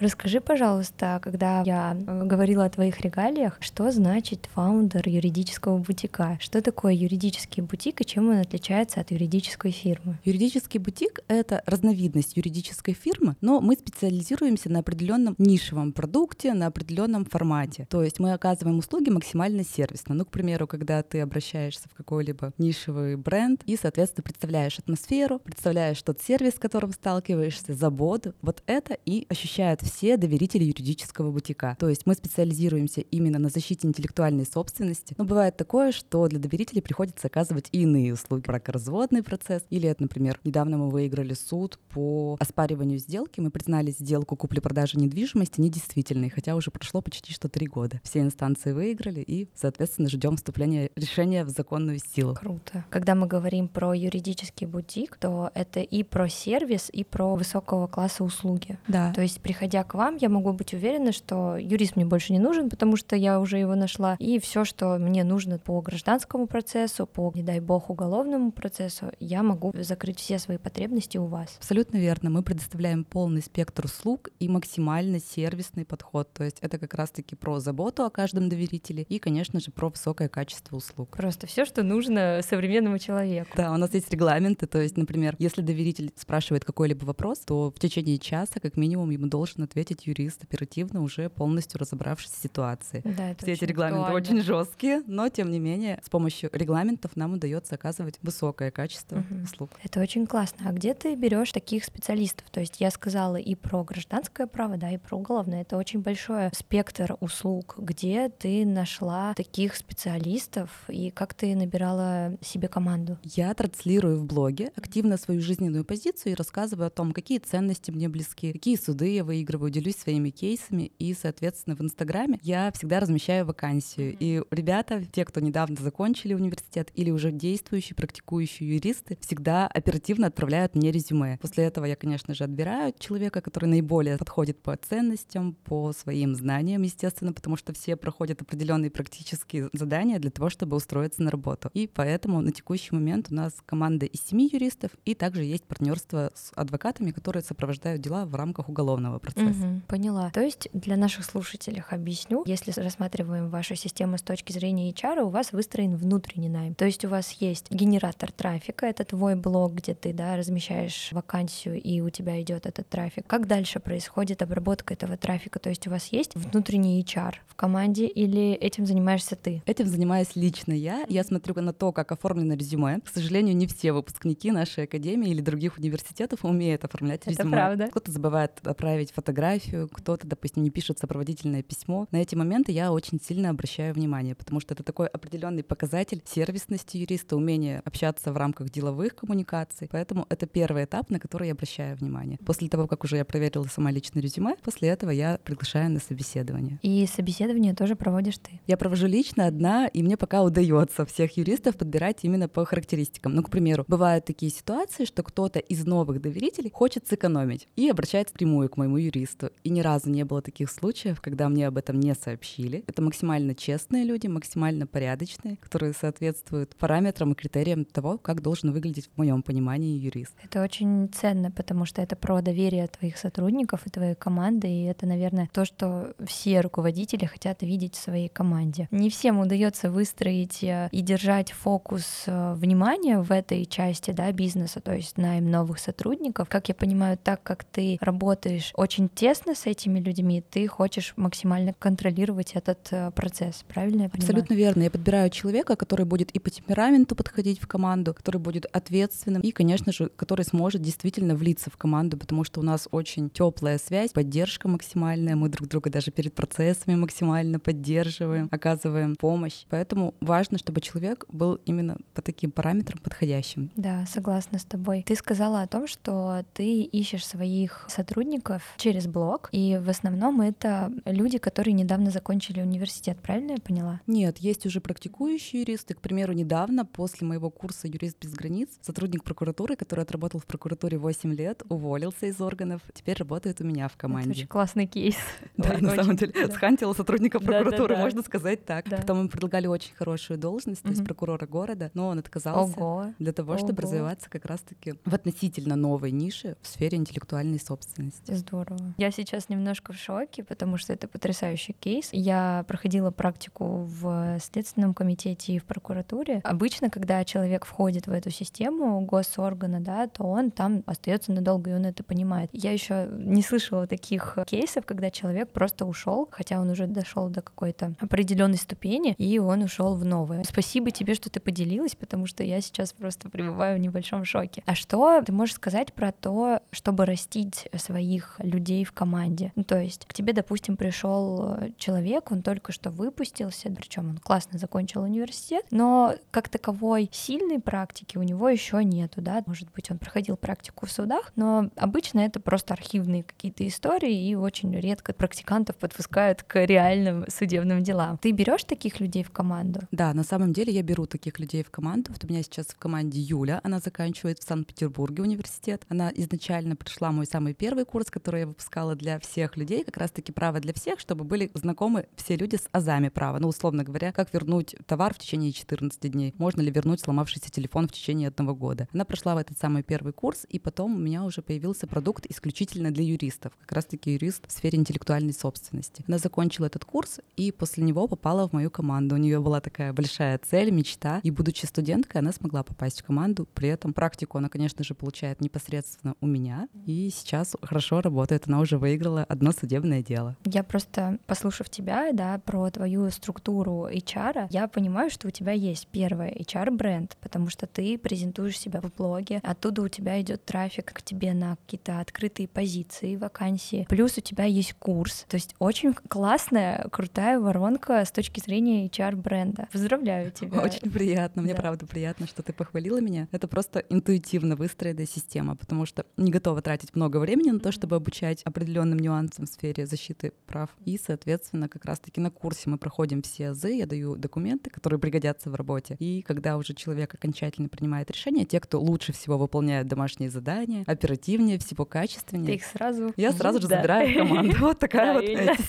Расскажи, 0.00 0.40
пожалуйста, 0.40 1.18
когда 1.22 1.62
я 1.62 1.96
э, 1.96 2.24
говорила 2.24 2.64
о 2.64 2.70
твоих 2.70 3.00
регалиях, 3.00 3.56
что 3.58 3.90
значит 3.90 4.48
фаундер 4.54 5.08
юридического 5.08 5.78
бутика? 5.78 6.38
Что 6.40 6.62
такое 6.62 6.92
юридический 6.92 7.64
бутик 7.64 8.00
и 8.00 8.04
чем 8.04 8.28
он 8.28 8.38
отличается 8.38 9.00
от 9.00 9.10
юридической 9.10 9.72
фирмы? 9.72 10.18
Юридический 10.24 10.78
бутик— 10.78 11.20
это 11.28 11.62
разновидность 11.66 12.36
юридической 12.36 12.94
фирмы, 12.94 13.34
но 13.40 13.60
мы 13.60 13.74
специализируемся 13.74 14.70
на 14.70 14.80
определенном 14.80 15.34
нишевом 15.36 15.92
продукте, 15.92 16.54
на 16.54 16.68
определенном 16.68 17.24
формате. 17.24 17.88
То 17.90 18.04
есть 18.04 18.20
мы 18.20 18.32
оказываем 18.32 18.78
услуги 18.78 19.10
максимально 19.10 19.64
сервисно. 19.64 20.14
Ну, 20.14 20.24
к 20.24 20.30
примеру, 20.30 20.68
когда 20.68 21.02
ты 21.02 21.20
обращаешься 21.20 21.88
в 21.92 21.96
какой-либо 21.96 22.52
нишевый 22.56 23.16
бренд 23.16 23.62
и, 23.66 23.76
соответственно, 23.76 24.22
представляешь 24.22 24.78
атмосферу, 24.78 25.40
представляешь 25.40 26.00
тот 26.02 26.20
сервис, 26.20 26.54
с 26.54 26.58
которым 26.60 26.92
сталкиваешься, 26.92 27.74
заботу, 27.74 28.34
вот 28.42 28.62
это 28.66 28.96
и 29.04 29.26
ощущает 29.28 29.82
все 29.88 30.16
доверители 30.16 30.64
юридического 30.64 31.30
бутика. 31.30 31.76
То 31.78 31.88
есть 31.88 32.06
мы 32.06 32.14
специализируемся 32.14 33.00
именно 33.00 33.38
на 33.38 33.48
защите 33.48 33.88
интеллектуальной 33.88 34.46
собственности. 34.46 35.14
Но 35.18 35.24
бывает 35.24 35.56
такое, 35.56 35.92
что 35.92 36.28
для 36.28 36.38
доверителей 36.38 36.82
приходится 36.82 37.26
оказывать 37.26 37.68
и 37.72 37.82
иные 37.82 38.12
услуги. 38.12 38.42
Бракоразводный 38.42 39.22
процесс. 39.22 39.62
Или, 39.70 39.94
например, 39.98 40.38
недавно 40.44 40.78
мы 40.78 40.90
выиграли 40.90 41.34
суд 41.34 41.78
по 41.90 42.36
оспариванию 42.40 42.98
сделки. 42.98 43.40
Мы 43.40 43.50
признали 43.50 43.90
сделку 43.90 44.36
купли-продажи 44.36 44.98
недвижимости 44.98 45.60
недействительной, 45.60 46.30
хотя 46.30 46.54
уже 46.54 46.70
прошло 46.70 47.00
почти 47.00 47.32
что 47.32 47.48
три 47.48 47.66
года. 47.66 48.00
Все 48.04 48.20
инстанции 48.20 48.72
выиграли 48.72 49.20
и, 49.20 49.48
соответственно, 49.54 50.08
ждем 50.08 50.36
вступления 50.36 50.90
решения 50.96 51.44
в 51.44 51.48
законную 51.48 52.00
силу. 52.14 52.34
Круто. 52.34 52.84
Когда 52.90 53.14
мы 53.14 53.26
говорим 53.26 53.68
про 53.68 53.94
юридический 53.94 54.66
бутик, 54.66 55.16
то 55.16 55.50
это 55.54 55.80
и 55.80 56.02
про 56.02 56.28
сервис, 56.28 56.90
и 56.92 57.04
про 57.04 57.34
высокого 57.34 57.86
класса 57.86 58.24
услуги. 58.24 58.78
Да. 58.88 59.12
То 59.12 59.22
есть, 59.22 59.40
приходя 59.40 59.77
придя 59.78 59.84
к 59.84 59.94
вам, 59.94 60.16
я 60.16 60.28
могу 60.28 60.52
быть 60.52 60.74
уверена, 60.74 61.12
что 61.12 61.56
юрист 61.56 61.96
мне 61.96 62.04
больше 62.04 62.32
не 62.32 62.38
нужен, 62.38 62.68
потому 62.68 62.96
что 62.96 63.16
я 63.16 63.40
уже 63.40 63.58
его 63.58 63.74
нашла, 63.74 64.16
и 64.18 64.38
все, 64.38 64.64
что 64.64 64.98
мне 64.98 65.24
нужно 65.24 65.58
по 65.58 65.80
гражданскому 65.80 66.46
процессу, 66.46 67.06
по, 67.06 67.32
не 67.34 67.42
дай 67.42 67.60
бог, 67.60 67.90
уголовному 67.90 68.50
процессу, 68.50 69.12
я 69.20 69.42
могу 69.42 69.72
закрыть 69.74 70.18
все 70.18 70.38
свои 70.38 70.58
потребности 70.58 71.18
у 71.18 71.26
вас. 71.26 71.56
Абсолютно 71.58 71.98
верно. 71.98 72.30
Мы 72.30 72.42
предоставляем 72.42 73.04
полный 73.04 73.42
спектр 73.42 73.84
услуг 73.84 74.30
и 74.40 74.48
максимально 74.48 75.20
сервисный 75.20 75.84
подход. 75.84 76.32
То 76.32 76.44
есть 76.44 76.58
это 76.60 76.78
как 76.78 76.94
раз-таки 76.94 77.36
про 77.36 77.60
заботу 77.60 78.04
о 78.04 78.10
каждом 78.10 78.48
доверителе 78.48 79.04
и, 79.08 79.18
конечно 79.18 79.60
же, 79.60 79.70
про 79.70 79.88
высокое 79.88 80.28
качество 80.28 80.76
услуг. 80.76 81.10
Просто 81.16 81.46
все, 81.46 81.64
что 81.64 81.82
нужно 81.82 82.40
современному 82.42 82.98
человеку. 82.98 83.50
Да, 83.56 83.72
у 83.72 83.76
нас 83.76 83.94
есть 83.94 84.10
регламенты. 84.10 84.66
То 84.66 84.80
есть, 84.80 84.96
например, 84.96 85.36
если 85.38 85.62
доверитель 85.62 86.12
спрашивает 86.16 86.64
какой-либо 86.64 87.04
вопрос, 87.04 87.40
то 87.40 87.70
в 87.70 87.78
течение 87.78 88.18
часа, 88.18 88.60
как 88.60 88.76
минимум, 88.76 89.10
ему 89.10 89.26
должен 89.28 89.67
ответить 89.68 90.06
юрист 90.06 90.42
оперативно, 90.42 91.02
уже 91.02 91.28
полностью 91.28 91.78
разобравшись 91.78 92.32
в 92.32 92.42
ситуации. 92.42 93.02
Да, 93.04 93.30
это 93.30 93.44
Все 93.44 93.52
эти 93.52 93.64
регламенты 93.64 94.00
актуально. 94.00 94.28
очень 94.28 94.42
жесткие, 94.42 95.02
но 95.06 95.28
тем 95.28 95.50
не 95.50 95.60
менее 95.60 96.00
с 96.02 96.08
помощью 96.08 96.50
регламентов 96.52 97.16
нам 97.16 97.34
удается 97.34 97.74
оказывать 97.74 98.18
высокое 98.22 98.70
качество 98.70 99.18
угу. 99.18 99.42
услуг. 99.44 99.70
Это 99.84 100.00
очень 100.00 100.26
классно. 100.26 100.68
А 100.68 100.72
где 100.72 100.94
ты 100.94 101.14
берешь 101.14 101.52
таких 101.52 101.84
специалистов? 101.84 102.48
То 102.50 102.60
есть 102.60 102.80
я 102.80 102.90
сказала 102.90 103.36
и 103.36 103.54
про 103.54 103.84
гражданское 103.84 104.46
право, 104.46 104.76
да, 104.76 104.90
и 104.90 104.96
про 104.96 105.16
уголовное. 105.16 105.62
Это 105.62 105.76
очень 105.76 106.00
большой 106.00 106.50
спектр 106.54 107.16
услуг. 107.20 107.74
Где 107.78 108.28
ты 108.28 108.64
нашла 108.64 109.34
таких 109.34 109.76
специалистов 109.76 110.70
и 110.88 111.10
как 111.10 111.34
ты 111.34 111.54
набирала 111.54 112.36
себе 112.40 112.68
команду? 112.68 113.18
Я 113.22 113.52
транслирую 113.54 114.18
в 114.18 114.24
блоге 114.24 114.72
активно 114.76 115.18
свою 115.18 115.40
жизненную 115.40 115.84
позицию 115.84 116.32
и 116.32 116.34
рассказываю 116.34 116.86
о 116.86 116.90
том, 116.90 117.12
какие 117.12 117.38
ценности 117.38 117.90
мне 117.90 118.08
близки, 118.08 118.52
какие 118.52 118.76
суды 118.76 119.14
я 119.14 119.24
выигрываю 119.24 119.57
мотивирую, 119.58 119.70
делюсь 119.70 119.96
своими 119.96 120.30
кейсами, 120.30 120.92
и, 120.98 121.14
соответственно, 121.14 121.76
в 121.76 121.80
Инстаграме 121.80 122.38
я 122.42 122.70
всегда 122.72 123.00
размещаю 123.00 123.46
вакансию. 123.46 124.16
И 124.18 124.42
ребята, 124.50 125.04
те, 125.04 125.24
кто 125.24 125.40
недавно 125.40 125.76
закончили 125.80 126.34
университет 126.34 126.90
или 126.94 127.10
уже 127.10 127.30
действующие, 127.30 127.96
практикующие 127.96 128.74
юристы, 128.76 129.18
всегда 129.20 129.66
оперативно 129.66 130.26
отправляют 130.26 130.74
мне 130.74 130.90
резюме. 130.90 131.38
После 131.40 131.64
этого 131.64 131.84
я, 131.84 131.96
конечно 131.96 132.34
же, 132.34 132.44
отбираю 132.44 132.94
человека, 132.98 133.40
который 133.40 133.66
наиболее 133.66 134.16
подходит 134.18 134.62
по 134.62 134.76
ценностям, 134.76 135.54
по 135.64 135.92
своим 135.92 136.34
знаниям, 136.34 136.82
естественно, 136.82 137.32
потому 137.32 137.56
что 137.56 137.72
все 137.72 137.96
проходят 137.96 138.42
определенные 138.42 138.90
практические 138.90 139.68
задания 139.72 140.18
для 140.18 140.30
того, 140.30 140.50
чтобы 140.50 140.76
устроиться 140.76 141.22
на 141.22 141.30
работу. 141.30 141.70
И 141.74 141.86
поэтому 141.86 142.40
на 142.40 142.52
текущий 142.52 142.94
момент 142.94 143.28
у 143.30 143.34
нас 143.34 143.54
команда 143.66 144.06
из 144.06 144.20
семи 144.20 144.48
юристов, 144.52 144.90
и 145.04 145.14
также 145.14 145.44
есть 145.44 145.64
партнерство 145.64 146.30
с 146.34 146.52
адвокатами, 146.54 147.10
которые 147.10 147.42
сопровождают 147.42 148.00
дела 148.00 148.24
в 148.24 148.34
рамках 148.34 148.68
уголовного 148.68 149.18
процесса. 149.18 149.47
Угу, 149.50 149.82
поняла. 149.88 150.30
То 150.30 150.40
есть 150.40 150.68
для 150.72 150.96
наших 150.96 151.24
слушателей 151.24 151.82
объясню, 151.88 152.42
если 152.46 152.72
рассматриваем 152.72 153.48
вашу 153.48 153.74
систему 153.74 154.18
с 154.18 154.22
точки 154.22 154.52
зрения 154.52 154.90
HR, 154.92 155.22
у 155.22 155.28
вас 155.28 155.52
выстроен 155.52 155.96
внутренний 155.96 156.48
найм. 156.48 156.74
То 156.74 156.84
есть 156.84 157.04
у 157.04 157.08
вас 157.08 157.32
есть 157.32 157.70
генератор 157.70 158.32
трафика, 158.32 158.86
это 158.86 159.04
твой 159.04 159.34
блог, 159.34 159.74
где 159.74 159.94
ты 159.94 160.12
да, 160.12 160.36
размещаешь 160.36 161.10
вакансию, 161.12 161.80
и 161.80 162.00
у 162.00 162.10
тебя 162.10 162.40
идет 162.40 162.66
этот 162.66 162.88
трафик. 162.88 163.26
Как 163.26 163.46
дальше 163.46 163.80
происходит 163.80 164.42
обработка 164.42 164.94
этого 164.94 165.16
трафика? 165.16 165.58
То 165.58 165.68
есть 165.68 165.86
у 165.86 165.90
вас 165.90 166.06
есть 166.08 166.34
внутренний 166.34 167.02
HR 167.02 167.34
в 167.46 167.54
команде 167.54 168.06
или 168.06 168.52
этим 168.52 168.86
занимаешься 168.86 169.36
ты? 169.36 169.62
Этим 169.66 169.86
занимаюсь 169.86 170.34
лично 170.34 170.72
я. 170.72 171.04
Я 171.08 171.24
смотрю 171.24 171.54
на 171.60 171.72
то, 171.72 171.92
как 171.92 172.12
оформлено 172.12 172.54
резюме. 172.54 173.00
К 173.00 173.08
сожалению, 173.08 173.56
не 173.56 173.66
все 173.66 173.92
выпускники 173.92 174.50
нашей 174.50 174.84
академии 174.84 175.30
или 175.30 175.40
других 175.40 175.78
университетов 175.78 176.44
умеют 176.44 176.84
оформлять 176.84 177.26
резюме. 177.26 177.48
Это 177.48 177.50
правда. 177.50 177.86
Кто-то 177.88 178.10
забывает 178.12 178.52
отправить 178.64 179.12
фотографию, 179.38 179.88
кто-то, 179.88 180.26
допустим, 180.26 180.64
не 180.64 180.70
пишет 180.70 180.98
сопроводительное 180.98 181.62
письмо. 181.62 182.08
На 182.10 182.16
эти 182.16 182.34
моменты 182.34 182.72
я 182.72 182.92
очень 182.92 183.20
сильно 183.20 183.50
обращаю 183.50 183.94
внимание, 183.94 184.34
потому 184.34 184.58
что 184.58 184.74
это 184.74 184.82
такой 184.82 185.06
определенный 185.06 185.62
показатель 185.62 186.20
сервисности 186.26 186.96
юриста, 186.96 187.36
умение 187.36 187.80
общаться 187.84 188.32
в 188.32 188.36
рамках 188.36 188.70
деловых 188.70 189.14
коммуникаций. 189.14 189.88
Поэтому 189.92 190.26
это 190.28 190.46
первый 190.46 190.84
этап, 190.84 191.10
на 191.10 191.20
который 191.20 191.46
я 191.46 191.52
обращаю 191.52 191.96
внимание. 191.96 192.38
После 192.44 192.68
того, 192.68 192.88
как 192.88 193.04
уже 193.04 193.16
я 193.16 193.24
проверила 193.24 193.64
сама 193.72 193.92
личное 193.92 194.22
резюме, 194.22 194.56
после 194.64 194.88
этого 194.88 195.10
я 195.10 195.38
приглашаю 195.44 195.88
на 195.90 196.00
собеседование. 196.00 196.80
И 196.82 197.06
собеседование 197.06 197.74
тоже 197.74 197.94
проводишь 197.94 198.38
ты? 198.38 198.60
Я 198.66 198.76
провожу 198.76 199.06
лично 199.06 199.46
одна, 199.46 199.86
и 199.86 200.02
мне 200.02 200.16
пока 200.16 200.42
удается 200.42 201.06
всех 201.06 201.36
юристов 201.36 201.76
подбирать 201.76 202.18
именно 202.22 202.48
по 202.48 202.64
характеристикам. 202.64 203.36
Ну, 203.36 203.44
к 203.44 203.50
примеру, 203.50 203.84
бывают 203.86 204.24
такие 204.24 204.50
ситуации, 204.50 205.04
что 205.04 205.22
кто-то 205.22 205.60
из 205.60 205.84
новых 205.86 206.20
доверителей 206.20 206.70
хочет 206.70 207.06
сэкономить 207.06 207.68
и 207.76 207.88
обращается 207.88 208.34
прямую 208.34 208.68
к 208.68 208.76
моему 208.76 208.96
юристу. 208.96 209.17
И 209.64 209.70
ни 209.70 209.80
разу 209.80 210.10
не 210.10 210.24
было 210.24 210.42
таких 210.42 210.70
случаев, 210.70 211.20
когда 211.20 211.48
мне 211.48 211.66
об 211.66 211.76
этом 211.76 211.98
не 212.00 212.14
сообщили. 212.14 212.84
Это 212.86 213.02
максимально 213.02 213.54
честные 213.54 214.04
люди, 214.04 214.26
максимально 214.26 214.86
порядочные, 214.86 215.56
которые 215.56 215.92
соответствуют 215.92 216.76
параметрам 216.76 217.32
и 217.32 217.34
критериям 217.34 217.84
того, 217.84 218.18
как 218.18 218.42
должен 218.42 218.72
выглядеть 218.72 219.08
в 219.14 219.18
моем 219.18 219.42
понимании 219.42 219.98
юрист. 219.98 220.34
Это 220.42 220.62
очень 220.62 221.08
ценно, 221.12 221.50
потому 221.50 221.84
что 221.84 222.02
это 222.02 222.16
про 222.16 222.40
доверие 222.42 222.86
твоих 222.86 223.18
сотрудников 223.18 223.86
и 223.86 223.90
твоей 223.90 224.14
команды, 224.14 224.68
и 224.68 224.84
это, 224.84 225.06
наверное, 225.06 225.48
то, 225.52 225.64
что 225.64 226.14
все 226.26 226.60
руководители 226.60 227.24
хотят 227.24 227.62
видеть 227.62 227.94
в 227.94 228.02
своей 228.02 228.28
команде. 228.28 228.88
Не 228.90 229.10
всем 229.10 229.40
удается 229.40 229.90
выстроить 229.90 230.62
э, 230.62 230.88
и 230.92 231.00
держать 231.00 231.52
фокус 231.52 232.24
э, 232.26 232.54
внимания 232.54 233.20
в 233.20 233.32
этой 233.32 233.64
части 233.66 234.10
да, 234.10 234.32
бизнеса, 234.32 234.80
то 234.80 234.94
есть 234.94 235.18
найм 235.18 235.50
новых 235.50 235.78
сотрудников. 235.78 236.48
Как 236.48 236.68
я 236.68 236.74
понимаю, 236.74 237.18
так 237.18 237.42
как 237.42 237.64
ты 237.64 237.98
работаешь 238.00 238.72
очень 238.74 239.07
тесно 239.14 239.54
с 239.54 239.66
этими 239.66 239.98
людьми, 240.00 240.42
ты 240.48 240.66
хочешь 240.66 241.12
максимально 241.16 241.74
контролировать 241.78 242.52
этот 242.54 242.88
э, 242.90 243.10
процесс, 243.12 243.64
правильно 243.68 244.02
я 244.02 244.08
понимаю? 244.08 244.30
Абсолютно 244.30 244.54
верно. 244.54 244.82
Я 244.82 244.90
подбираю 244.90 245.30
человека, 245.30 245.76
который 245.76 246.06
будет 246.06 246.30
и 246.30 246.38
по 246.38 246.50
темпераменту 246.50 247.14
подходить 247.14 247.60
в 247.60 247.66
команду, 247.66 248.14
который 248.14 248.40
будет 248.40 248.66
ответственным 248.66 249.42
и, 249.42 249.50
конечно 249.50 249.92
же, 249.92 250.10
который 250.16 250.44
сможет 250.44 250.82
действительно 250.82 251.34
влиться 251.34 251.70
в 251.70 251.76
команду, 251.76 252.16
потому 252.16 252.44
что 252.44 252.60
у 252.60 252.62
нас 252.62 252.88
очень 252.90 253.30
теплая 253.30 253.78
связь, 253.78 254.12
поддержка 254.12 254.68
максимальная, 254.68 255.36
мы 255.36 255.48
друг 255.48 255.68
друга 255.68 255.90
даже 255.90 256.10
перед 256.10 256.34
процессами 256.34 256.94
максимально 256.94 257.58
поддерживаем, 257.58 258.48
оказываем 258.50 259.16
помощь. 259.16 259.64
Поэтому 259.68 260.14
важно, 260.20 260.58
чтобы 260.58 260.80
человек 260.80 261.24
был 261.28 261.60
именно 261.64 261.96
по 262.14 262.22
таким 262.22 262.50
параметрам 262.50 262.98
подходящим. 262.98 263.70
Да, 263.76 264.04
согласна 264.06 264.58
с 264.58 264.64
тобой. 264.64 265.04
Ты 265.06 265.14
сказала 265.14 265.62
о 265.62 265.66
том, 265.66 265.86
что 265.86 266.44
ты 266.54 266.82
ищешь 266.82 267.26
своих 267.26 267.86
сотрудников 267.88 268.62
через 268.76 268.97
блог, 269.06 269.48
и 269.52 269.80
в 269.82 269.88
основном 269.88 270.40
это 270.40 270.92
люди, 271.04 271.38
которые 271.38 271.72
недавно 271.74 272.10
закончили 272.10 272.60
университет, 272.60 273.18
правильно 273.22 273.52
я 273.52 273.58
поняла? 273.58 274.00
Нет, 274.06 274.38
есть 274.38 274.66
уже 274.66 274.80
практикующие 274.80 275.62
юристы. 275.62 275.94
К 275.94 276.00
примеру, 276.00 276.32
недавно, 276.32 276.84
после 276.84 277.26
моего 277.26 277.50
курса 277.50 277.86
«Юрист 277.86 278.16
без 278.20 278.32
границ», 278.32 278.68
сотрудник 278.80 279.24
прокуратуры, 279.24 279.76
который 279.76 280.02
отработал 280.02 280.40
в 280.40 280.46
прокуратуре 280.46 280.98
8 280.98 281.34
лет, 281.34 281.62
уволился 281.68 282.26
из 282.26 282.40
органов, 282.40 282.82
теперь 282.92 283.16
работает 283.18 283.60
у 283.60 283.64
меня 283.64 283.88
в 283.88 283.96
команде. 283.96 284.30
Это 284.30 284.38
очень 284.38 284.48
классный 284.48 284.86
кейс. 284.86 285.16
Да, 285.56 285.76
на 285.78 285.94
самом 285.96 286.16
деле, 286.16 286.32
схантила 286.52 286.92
сотрудника 286.92 287.40
прокуратуры, 287.40 287.96
можно 287.96 288.22
сказать 288.22 288.64
так. 288.64 288.84
Потом 288.84 289.18
ему 289.18 289.28
предлагали 289.28 289.66
очень 289.66 289.94
хорошую 289.94 290.38
должность, 290.38 290.82
то 290.82 290.90
есть 290.90 291.04
прокурора 291.04 291.46
города, 291.46 291.90
но 291.94 292.08
он 292.08 292.18
отказался 292.18 293.14
для 293.18 293.32
того, 293.32 293.58
чтобы 293.58 293.82
развиваться 293.82 294.30
как 294.30 294.44
раз-таки 294.44 294.94
в 295.04 295.14
относительно 295.14 295.76
новой 295.76 296.12
нише 296.12 296.56
в 296.62 296.68
сфере 296.68 296.98
интеллектуальной 296.98 297.60
собственности. 297.60 298.32
Здорово. 298.32 298.87
Я 298.96 299.10
сейчас 299.10 299.48
немножко 299.48 299.92
в 299.92 299.96
шоке, 299.96 300.44
потому 300.44 300.76
что 300.76 300.92
это 300.92 301.08
потрясающий 301.08 301.72
кейс. 301.72 302.08
Я 302.12 302.64
проходила 302.68 303.10
практику 303.10 303.84
в 303.84 304.38
Следственном 304.40 304.94
комитете 304.94 305.52
и 305.52 305.58
в 305.58 305.64
прокуратуре. 305.64 306.40
Обычно, 306.44 306.90
когда 306.90 307.24
человек 307.24 307.64
входит 307.64 308.06
в 308.06 308.12
эту 308.12 308.30
систему 308.30 309.00
госоргана, 309.00 309.80
да, 309.80 310.06
то 310.06 310.24
он 310.24 310.50
там 310.50 310.82
остается 310.86 311.32
надолго, 311.32 311.70
и 311.70 311.74
он 311.74 311.84
это 311.84 312.02
понимает. 312.02 312.50
Я 312.52 312.72
еще 312.72 313.08
не 313.10 313.42
слышала 313.42 313.86
таких 313.86 314.38
кейсов, 314.46 314.86
когда 314.86 315.10
человек 315.10 315.50
просто 315.50 315.84
ушел, 315.86 316.28
хотя 316.30 316.60
он 316.60 316.70
уже 316.70 316.86
дошел 316.86 317.28
до 317.28 317.42
какой-то 317.42 317.94
определенной 318.00 318.58
ступени, 318.58 319.14
и 319.18 319.38
он 319.38 319.62
ушел 319.62 319.94
в 319.94 320.04
новое. 320.04 320.44
Спасибо 320.44 320.90
тебе, 320.90 321.14
что 321.14 321.30
ты 321.30 321.40
поделилась, 321.40 321.94
потому 321.94 322.26
что 322.26 322.42
я 322.44 322.60
сейчас 322.60 322.92
просто 322.92 323.28
пребываю 323.28 323.76
в 323.76 323.80
небольшом 323.80 324.24
шоке. 324.24 324.62
А 324.66 324.74
что 324.74 325.22
ты 325.22 325.32
можешь 325.32 325.56
сказать 325.56 325.92
про 325.92 326.12
то, 326.12 326.60
чтобы 326.70 327.06
растить 327.06 327.68
своих 327.76 328.36
людей 328.38 328.77
в 328.84 328.92
команде? 328.92 329.52
Ну, 329.56 329.64
то 329.64 329.80
есть 329.80 330.04
к 330.06 330.14
тебе, 330.14 330.32
допустим, 330.32 330.76
пришел 330.76 331.58
человек, 331.76 332.30
он 332.30 332.42
только 332.42 332.72
что 332.72 332.90
выпустился, 332.90 333.70
причем 333.70 334.10
он 334.10 334.18
классно 334.18 334.58
закончил 334.58 335.02
университет, 335.02 335.64
но 335.70 336.14
как 336.30 336.48
таковой 336.48 337.08
сильной 337.12 337.60
практики 337.60 338.18
у 338.18 338.22
него 338.22 338.48
еще 338.48 338.84
нету, 338.84 339.20
да, 339.20 339.42
может 339.46 339.70
быть, 339.72 339.90
он 339.90 339.98
проходил 339.98 340.36
практику 340.36 340.86
в 340.86 340.92
судах, 340.92 341.32
но 341.36 341.70
обычно 341.76 342.20
это 342.20 342.40
просто 342.40 342.74
архивные 342.74 343.22
какие-то 343.22 343.66
истории, 343.66 344.28
и 344.28 344.34
очень 344.34 344.74
редко 344.78 345.12
практикантов 345.12 345.76
подпускают 345.76 346.42
к 346.42 346.64
реальным 346.64 347.24
судебным 347.28 347.82
делам. 347.82 348.18
Ты 348.18 348.32
берешь 348.32 348.64
таких 348.64 349.00
людей 349.00 349.22
в 349.24 349.30
команду? 349.30 349.80
Да, 349.90 350.14
на 350.14 350.22
самом 350.22 350.52
деле 350.52 350.72
я 350.72 350.82
беру 350.82 351.06
таких 351.06 351.38
людей 351.38 351.62
в 351.62 351.70
команду. 351.70 352.12
Вот 352.12 352.24
у 352.24 352.28
меня 352.28 352.42
сейчас 352.42 352.66
в 352.66 352.78
команде 352.78 353.20
Юля, 353.20 353.60
она 353.62 353.78
заканчивает 353.78 354.38
в 354.38 354.44
Санкт-Петербурге 354.44 355.22
университет. 355.22 355.84
Она 355.88 356.10
изначально 356.14 356.76
пришла 356.76 357.12
мой 357.12 357.26
самый 357.26 357.54
первый 357.54 357.84
курс, 357.84 358.10
который 358.10 358.40
я 358.40 358.46
выпускала 358.46 358.67
для 358.94 359.18
всех 359.18 359.56
людей, 359.56 359.84
как 359.84 359.96
раз-таки 359.96 360.32
право 360.32 360.60
для 360.60 360.72
всех, 360.72 361.00
чтобы 361.00 361.24
были 361.24 361.50
знакомы 361.54 362.06
все 362.16 362.36
люди 362.36 362.56
с 362.56 362.68
азами 362.72 363.08
права. 363.08 363.38
Ну, 363.38 363.48
условно 363.48 363.84
говоря, 363.84 364.12
как 364.12 364.32
вернуть 364.32 364.76
товар 364.86 365.14
в 365.14 365.18
течение 365.18 365.52
14 365.52 366.10
дней, 366.10 366.34
можно 366.38 366.60
ли 366.60 366.70
вернуть 366.70 367.00
сломавшийся 367.00 367.50
телефон 367.50 367.88
в 367.88 367.92
течение 367.92 368.28
одного 368.28 368.54
года. 368.54 368.88
Она 368.92 369.04
прошла 369.04 369.34
в 369.34 369.38
этот 369.38 369.58
самый 369.58 369.82
первый 369.82 370.12
курс, 370.12 370.46
и 370.48 370.58
потом 370.58 370.94
у 370.94 370.98
меня 370.98 371.24
уже 371.24 371.42
появился 371.42 371.86
продукт 371.86 372.26
исключительно 372.26 372.90
для 372.90 373.04
юристов, 373.04 373.52
как 373.60 373.72
раз-таки 373.72 374.12
юрист 374.12 374.46
в 374.46 374.52
сфере 374.52 374.78
интеллектуальной 374.78 375.32
собственности. 375.32 376.04
Она 376.06 376.18
закончила 376.18 376.66
этот 376.66 376.84
курс 376.84 377.20
и 377.36 377.50
после 377.52 377.84
него 377.84 378.06
попала 378.06 378.48
в 378.48 378.52
мою 378.52 378.70
команду. 378.70 379.14
У 379.14 379.18
нее 379.18 379.40
была 379.40 379.60
такая 379.60 379.92
большая 379.92 380.38
цель, 380.38 380.70
мечта, 380.70 381.20
и 381.22 381.30
будучи 381.30 381.66
студенткой, 381.66 382.20
она 382.20 382.32
смогла 382.32 382.62
попасть 382.62 383.00
в 383.00 383.04
команду. 383.04 383.48
При 383.54 383.68
этом 383.68 383.92
практику 383.92 384.38
она, 384.38 384.48
конечно 384.48 384.84
же, 384.84 384.94
получает 384.94 385.40
непосредственно 385.40 386.14
у 386.20 386.26
меня, 386.26 386.68
и 386.86 387.10
сейчас 387.10 387.56
хорошо 387.62 388.00
работает. 388.00 388.46
Она 388.46 388.57
уже 388.60 388.78
выиграла 388.78 389.24
одно 389.24 389.52
судебное 389.52 390.02
дело. 390.02 390.36
Я 390.44 390.62
просто, 390.62 391.18
послушав 391.26 391.68
тебя, 391.70 392.12
да, 392.12 392.40
про 392.44 392.70
твою 392.70 393.10
структуру 393.10 393.88
HR, 393.88 394.48
я 394.50 394.68
понимаю, 394.68 395.10
что 395.10 395.28
у 395.28 395.30
тебя 395.30 395.52
есть 395.52 395.86
первое 395.88 396.30
HR-бренд, 396.30 397.16
потому 397.20 397.48
что 397.50 397.66
ты 397.66 397.98
презентуешь 397.98 398.58
себя 398.58 398.80
в 398.80 398.92
блоге, 398.94 399.40
оттуда 399.42 399.82
у 399.82 399.88
тебя 399.88 400.20
идет 400.20 400.44
трафик 400.44 400.92
к 400.92 401.02
тебе 401.02 401.34
на 401.34 401.56
какие-то 401.56 402.00
открытые 402.00 402.48
позиции, 402.48 403.16
вакансии. 403.16 403.86
Плюс 403.88 404.18
у 404.18 404.20
тебя 404.20 404.44
есть 404.44 404.74
курс. 404.74 405.24
То 405.28 405.36
есть 405.36 405.54
очень 405.58 405.94
классная, 405.94 406.86
крутая 406.90 407.38
воронка 407.40 408.04
с 408.04 408.10
точки 408.10 408.40
зрения 408.40 408.86
HR-бренда. 408.86 409.68
Поздравляю 409.72 410.30
тебя. 410.34 410.60
Очень 410.60 410.90
приятно. 410.90 411.42
Мне 411.42 411.54
да. 411.54 411.60
правда 411.60 411.86
приятно, 411.86 412.26
что 412.26 412.42
ты 412.42 412.52
похвалила 412.52 413.00
меня. 413.00 413.28
Это 413.32 413.48
просто 413.48 413.80
интуитивно 413.88 414.56
выстроенная 414.56 415.06
система, 415.06 415.56
потому 415.56 415.86
что 415.86 416.04
не 416.16 416.30
готова 416.30 416.62
тратить 416.62 416.94
много 416.94 417.18
времени 417.18 417.50
на 417.50 417.60
то, 417.60 417.72
чтобы 417.72 417.96
обучать 417.96 418.42
определенным 418.48 418.98
нюансам 418.98 419.46
в 419.46 419.48
сфере 419.48 419.86
защиты 419.86 420.32
прав. 420.46 420.70
И, 420.84 420.98
соответственно, 420.98 421.68
как 421.68 421.84
раз-таки 421.84 422.20
на 422.20 422.30
курсе 422.30 422.70
мы 422.70 422.78
проходим 422.78 423.22
все 423.22 423.50
азы, 423.50 423.72
я 423.72 423.86
даю 423.86 424.16
документы, 424.16 424.70
которые 424.70 424.98
пригодятся 424.98 425.50
в 425.50 425.54
работе. 425.54 425.96
И 425.98 426.22
когда 426.22 426.56
уже 426.56 426.74
человек 426.74 427.14
окончательно 427.14 427.68
принимает 427.68 428.10
решение, 428.10 428.44
те, 428.44 428.60
кто 428.60 428.80
лучше 428.80 429.12
всего 429.12 429.38
выполняют 429.38 429.88
домашние 429.88 430.30
задания, 430.30 430.84
оперативнее, 430.86 431.58
всего 431.58 431.84
качественнее. 431.84 432.46
Ты 432.46 432.54
их 432.54 432.64
сразу... 432.64 433.12
Я 433.16 433.32
сразу 433.32 433.60
же 433.60 433.68
забираю 433.68 434.18
команду. 434.18 434.56
Вот 434.68 434.78
такая 434.78 435.14
вот 435.14 435.24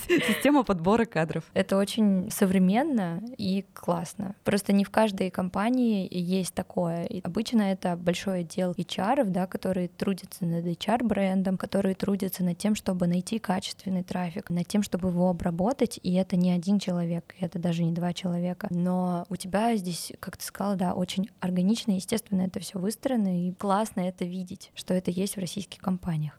система 0.06 0.62
подбора 0.62 1.04
кадров. 1.04 1.44
Это 1.54 1.76
очень 1.76 2.30
современно 2.30 3.22
и 3.38 3.64
классно. 3.72 4.34
Просто 4.44 4.72
не 4.72 4.84
в 4.84 4.90
каждой 4.90 5.30
компании 5.30 6.08
есть 6.10 6.54
такое. 6.54 7.04
И 7.04 7.20
обычно 7.20 7.62
это 7.62 7.96
большой 7.96 8.40
отдел 8.40 8.72
HR, 8.72 9.24
да, 9.24 9.46
которые 9.46 9.88
трудятся 9.88 10.44
над 10.44 10.64
HR-брендом, 10.66 11.56
которые 11.56 11.94
трудятся 11.94 12.44
над 12.44 12.59
тем, 12.60 12.74
чтобы 12.74 13.06
найти 13.06 13.38
качественный 13.38 14.04
трафик, 14.04 14.50
над 14.50 14.68
тем, 14.68 14.82
чтобы 14.82 15.08
его 15.08 15.30
обработать, 15.30 15.98
и 16.02 16.14
это 16.14 16.36
не 16.36 16.52
один 16.52 16.78
человек, 16.78 17.34
это 17.40 17.58
даже 17.58 17.82
не 17.82 17.92
два 17.92 18.12
человека. 18.12 18.68
Но 18.70 19.24
у 19.30 19.36
тебя 19.36 19.76
здесь, 19.76 20.12
как 20.20 20.36
ты 20.36 20.44
сказала, 20.44 20.76
да, 20.76 20.94
очень 20.94 21.30
органично, 21.40 21.92
естественно, 21.92 22.42
это 22.42 22.60
все 22.60 22.78
выстроено, 22.78 23.48
и 23.48 23.52
классно 23.52 24.00
это 24.00 24.24
видеть, 24.24 24.70
что 24.74 24.94
это 24.94 25.10
есть 25.10 25.36
в 25.36 25.40
российских 25.40 25.80
компаниях. 25.80 26.38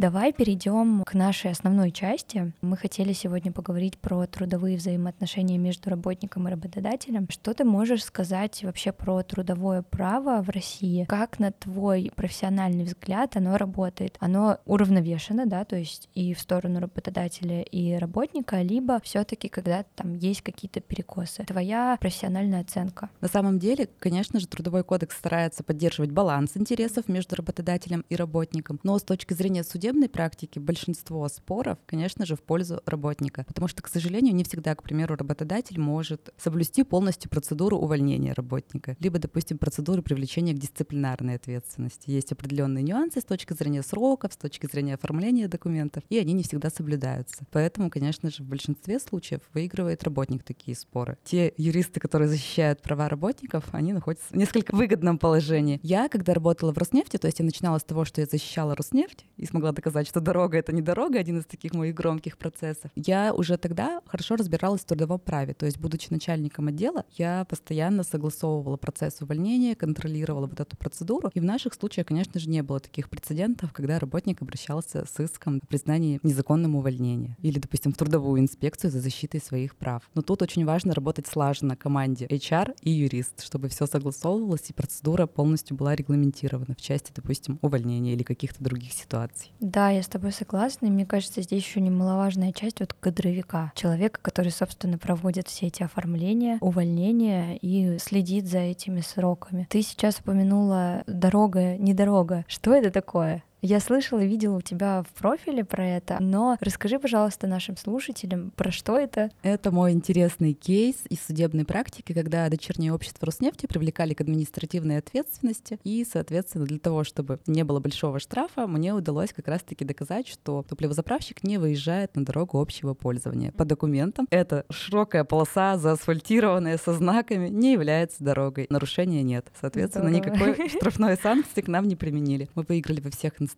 Давай 0.00 0.32
перейдем 0.32 1.02
к 1.04 1.12
нашей 1.12 1.50
основной 1.50 1.90
части. 1.90 2.54
Мы 2.62 2.78
хотели 2.78 3.12
сегодня 3.12 3.52
поговорить 3.52 3.98
про 3.98 4.26
трудовые 4.26 4.78
взаимоотношения 4.78 5.58
между 5.58 5.90
работником 5.90 6.48
и 6.48 6.50
работодателем. 6.50 7.28
Что 7.28 7.52
ты 7.52 7.64
можешь 7.64 8.04
сказать 8.04 8.64
вообще 8.64 8.92
про 8.92 9.22
трудовое 9.22 9.82
право 9.82 10.42
в 10.42 10.48
России? 10.48 11.04
Как 11.04 11.38
на 11.38 11.52
твой 11.52 12.10
профессиональный 12.16 12.84
взгляд 12.84 13.36
оно 13.36 13.58
работает? 13.58 14.16
Оно 14.20 14.56
уравновешено, 14.64 15.44
да, 15.44 15.66
то 15.66 15.76
есть 15.76 16.08
и 16.14 16.32
в 16.32 16.40
сторону 16.40 16.80
работодателя, 16.80 17.60
и 17.60 17.92
работника, 17.92 18.62
либо 18.62 19.00
все 19.00 19.22
таки 19.24 19.50
когда 19.50 19.82
там 19.96 20.14
есть 20.14 20.40
какие-то 20.40 20.80
перекосы? 20.80 21.44
Твоя 21.44 21.98
профессиональная 22.00 22.62
оценка? 22.62 23.10
На 23.20 23.28
самом 23.28 23.58
деле, 23.58 23.86
конечно 23.98 24.40
же, 24.40 24.46
Трудовой 24.46 24.82
кодекс 24.82 25.18
старается 25.18 25.62
поддерживать 25.62 26.10
баланс 26.10 26.52
интересов 26.54 27.06
между 27.06 27.36
работодателем 27.36 28.06
и 28.08 28.16
работником, 28.16 28.80
но 28.82 28.98
с 28.98 29.02
точки 29.02 29.34
зрения 29.34 29.62
судебного 29.62 29.89
судебной 29.90 30.08
практике 30.08 30.60
большинство 30.60 31.26
споров, 31.28 31.78
конечно 31.84 32.24
же, 32.24 32.36
в 32.36 32.42
пользу 32.42 32.80
работника, 32.86 33.44
потому 33.48 33.66
что, 33.66 33.82
к 33.82 33.88
сожалению, 33.88 34.36
не 34.36 34.44
всегда, 34.44 34.76
к 34.76 34.84
примеру, 34.84 35.16
работодатель 35.16 35.80
может 35.80 36.32
соблюсти 36.38 36.84
полностью 36.84 37.28
процедуру 37.28 37.76
увольнения 37.76 38.32
работника, 38.32 38.96
либо, 39.00 39.18
допустим, 39.18 39.58
процедуру 39.58 40.00
привлечения 40.00 40.52
к 40.52 40.58
дисциплинарной 40.58 41.34
ответственности. 41.34 42.08
Есть 42.10 42.30
определенные 42.30 42.84
нюансы 42.84 43.20
с 43.20 43.24
точки 43.24 43.52
зрения 43.52 43.82
сроков, 43.82 44.32
с 44.32 44.36
точки 44.36 44.68
зрения 44.70 44.94
оформления 44.94 45.48
документов, 45.48 46.04
и 46.08 46.18
они 46.18 46.34
не 46.34 46.44
всегда 46.44 46.70
соблюдаются. 46.70 47.44
Поэтому, 47.50 47.90
конечно 47.90 48.30
же, 48.30 48.44
в 48.44 48.46
большинстве 48.46 49.00
случаев 49.00 49.40
выигрывает 49.52 50.04
работник 50.04 50.44
такие 50.44 50.76
споры. 50.76 51.18
Те 51.24 51.52
юристы, 51.56 51.98
которые 51.98 52.28
защищают 52.28 52.80
права 52.80 53.08
работников, 53.08 53.64
они 53.72 53.92
находятся 53.92 54.26
в 54.30 54.36
несколько 54.36 54.72
выгодном 54.72 55.18
положении. 55.18 55.80
Я, 55.82 56.08
когда 56.08 56.32
работала 56.32 56.72
в 56.72 56.78
Роснефти, 56.78 57.16
то 57.16 57.26
есть 57.26 57.40
я 57.40 57.44
начинала 57.44 57.78
с 57.78 57.82
того, 57.82 58.04
что 58.04 58.20
я 58.20 58.28
защищала 58.28 58.76
Роснефть 58.76 59.26
и 59.36 59.46
смогла 59.46 59.72
доказать, 59.80 60.06
что 60.06 60.20
дорога— 60.20 60.58
это 60.58 60.72
не 60.72 60.82
дорога, 60.82 61.18
один 61.18 61.38
из 61.38 61.46
таких 61.46 61.72
моих 61.72 61.94
громких 61.94 62.36
процессов. 62.36 62.90
Я 62.96 63.32
уже 63.32 63.56
тогда 63.56 64.02
хорошо 64.06 64.36
разбиралась 64.36 64.82
в 64.82 64.84
трудовом 64.84 65.18
праве, 65.18 65.54
то 65.54 65.64
есть, 65.64 65.78
будучи 65.78 66.08
начальником 66.10 66.68
отдела, 66.68 67.04
я 67.16 67.46
постоянно 67.48 68.02
согласовывала 68.02 68.76
процесс 68.76 69.22
увольнения, 69.22 69.74
контролировала 69.74 70.46
вот 70.46 70.60
эту 70.60 70.76
процедуру, 70.76 71.30
и 71.32 71.40
в 71.40 71.44
наших 71.44 71.72
случаях, 71.72 72.08
конечно 72.08 72.38
же, 72.38 72.50
не 72.50 72.62
было 72.62 72.78
таких 72.78 73.08
прецедентов, 73.08 73.72
когда 73.72 73.98
работник 73.98 74.42
обращался 74.42 75.06
с 75.06 75.18
иском 75.18 75.60
о 75.62 75.66
признании 75.66 76.20
незаконным 76.22 76.76
увольнения 76.76 77.36
или, 77.40 77.58
допустим, 77.58 77.92
в 77.92 77.96
трудовую 77.96 78.40
инспекцию 78.40 78.90
за 78.90 79.00
защитой 79.00 79.40
своих 79.40 79.76
прав. 79.76 80.02
Но 80.14 80.20
тут 80.20 80.42
очень 80.42 80.66
важно 80.66 80.92
работать 80.92 81.26
слаженно 81.26 81.74
команде 81.74 82.26
HR 82.26 82.74
и 82.82 82.90
юрист, 82.90 83.42
чтобы 83.42 83.68
все 83.68 83.86
согласовывалось 83.86 84.68
и 84.68 84.74
процедура 84.74 85.26
полностью 85.26 85.74
была 85.76 85.94
регламентирована 85.94 86.74
в 86.76 86.82
части, 86.82 87.12
допустим, 87.14 87.58
увольнения 87.62 88.12
или 88.12 88.22
каких-то 88.22 88.62
других 88.62 88.92
ситуаций. 88.92 89.52
Да, 89.70 89.90
я 89.90 90.02
с 90.02 90.08
тобой 90.08 90.32
согласна. 90.32 90.86
И 90.86 90.90
мне 90.90 91.06
кажется, 91.06 91.42
здесь 91.42 91.62
еще 91.62 91.80
немаловажная 91.80 92.52
часть 92.52 92.80
вот 92.80 92.92
кадровика, 92.92 93.70
человека, 93.76 94.18
который, 94.20 94.50
собственно, 94.50 94.98
проводит 94.98 95.46
все 95.46 95.68
эти 95.68 95.84
оформления, 95.84 96.58
увольнения 96.60 97.56
и 97.56 97.98
следит 97.98 98.48
за 98.48 98.58
этими 98.58 99.00
сроками. 99.00 99.68
Ты 99.70 99.82
сейчас 99.82 100.18
упомянула 100.18 101.04
дорога, 101.06 101.76
не 101.76 101.94
дорога. 101.94 102.44
Что 102.48 102.74
это 102.74 102.90
такое? 102.90 103.44
Я 103.62 103.78
слышала, 103.80 104.24
видела 104.24 104.56
у 104.56 104.60
тебя 104.62 105.02
в 105.02 105.12
профиле 105.20 105.64
про 105.66 105.86
это, 105.86 106.16
но 106.18 106.56
расскажи, 106.60 106.98
пожалуйста, 106.98 107.46
нашим 107.46 107.76
слушателям, 107.76 108.52
про 108.56 108.70
что 108.70 108.98
это? 108.98 109.30
Это 109.42 109.70
мой 109.70 109.92
интересный 109.92 110.54
кейс 110.54 110.96
из 111.10 111.20
судебной 111.26 111.66
практики, 111.66 112.14
когда 112.14 112.48
дочернее 112.48 112.94
общество 112.94 113.26
Роснефти 113.26 113.66
привлекали 113.66 114.14
к 114.14 114.22
административной 114.22 114.96
ответственности, 114.96 115.78
и, 115.84 116.06
соответственно, 116.10 116.64
для 116.64 116.78
того, 116.78 117.04
чтобы 117.04 117.38
не 117.46 117.62
было 117.62 117.80
большого 117.80 118.18
штрафа, 118.18 118.66
мне 118.66 118.94
удалось 118.94 119.34
как 119.34 119.46
раз-таки 119.46 119.84
доказать, 119.84 120.26
что 120.26 120.64
топливозаправщик 120.66 121.44
не 121.44 121.58
выезжает 121.58 122.16
на 122.16 122.24
дорогу 122.24 122.58
общего 122.58 122.94
пользования. 122.94 123.52
По 123.52 123.66
документам 123.66 124.26
это 124.30 124.64
широкая 124.70 125.24
полоса, 125.24 125.76
заасфальтированная, 125.76 126.78
со 126.78 126.94
знаками, 126.94 127.48
не 127.48 127.72
является 127.72 128.24
дорогой. 128.24 128.68
Нарушения 128.70 129.22
нет. 129.22 129.48
Соответственно, 129.60 130.08
Здорово. 130.08 130.46
никакой 130.46 130.68
штрафной 130.70 131.16
санкции 131.18 131.60
к 131.60 131.68
нам 131.68 131.86
не 131.86 131.96
применили. 131.96 132.48
Мы 132.54 132.64
выиграли 132.66 133.02
во 133.02 133.10
всех 133.10 133.34
инстанциях. 133.34 133.49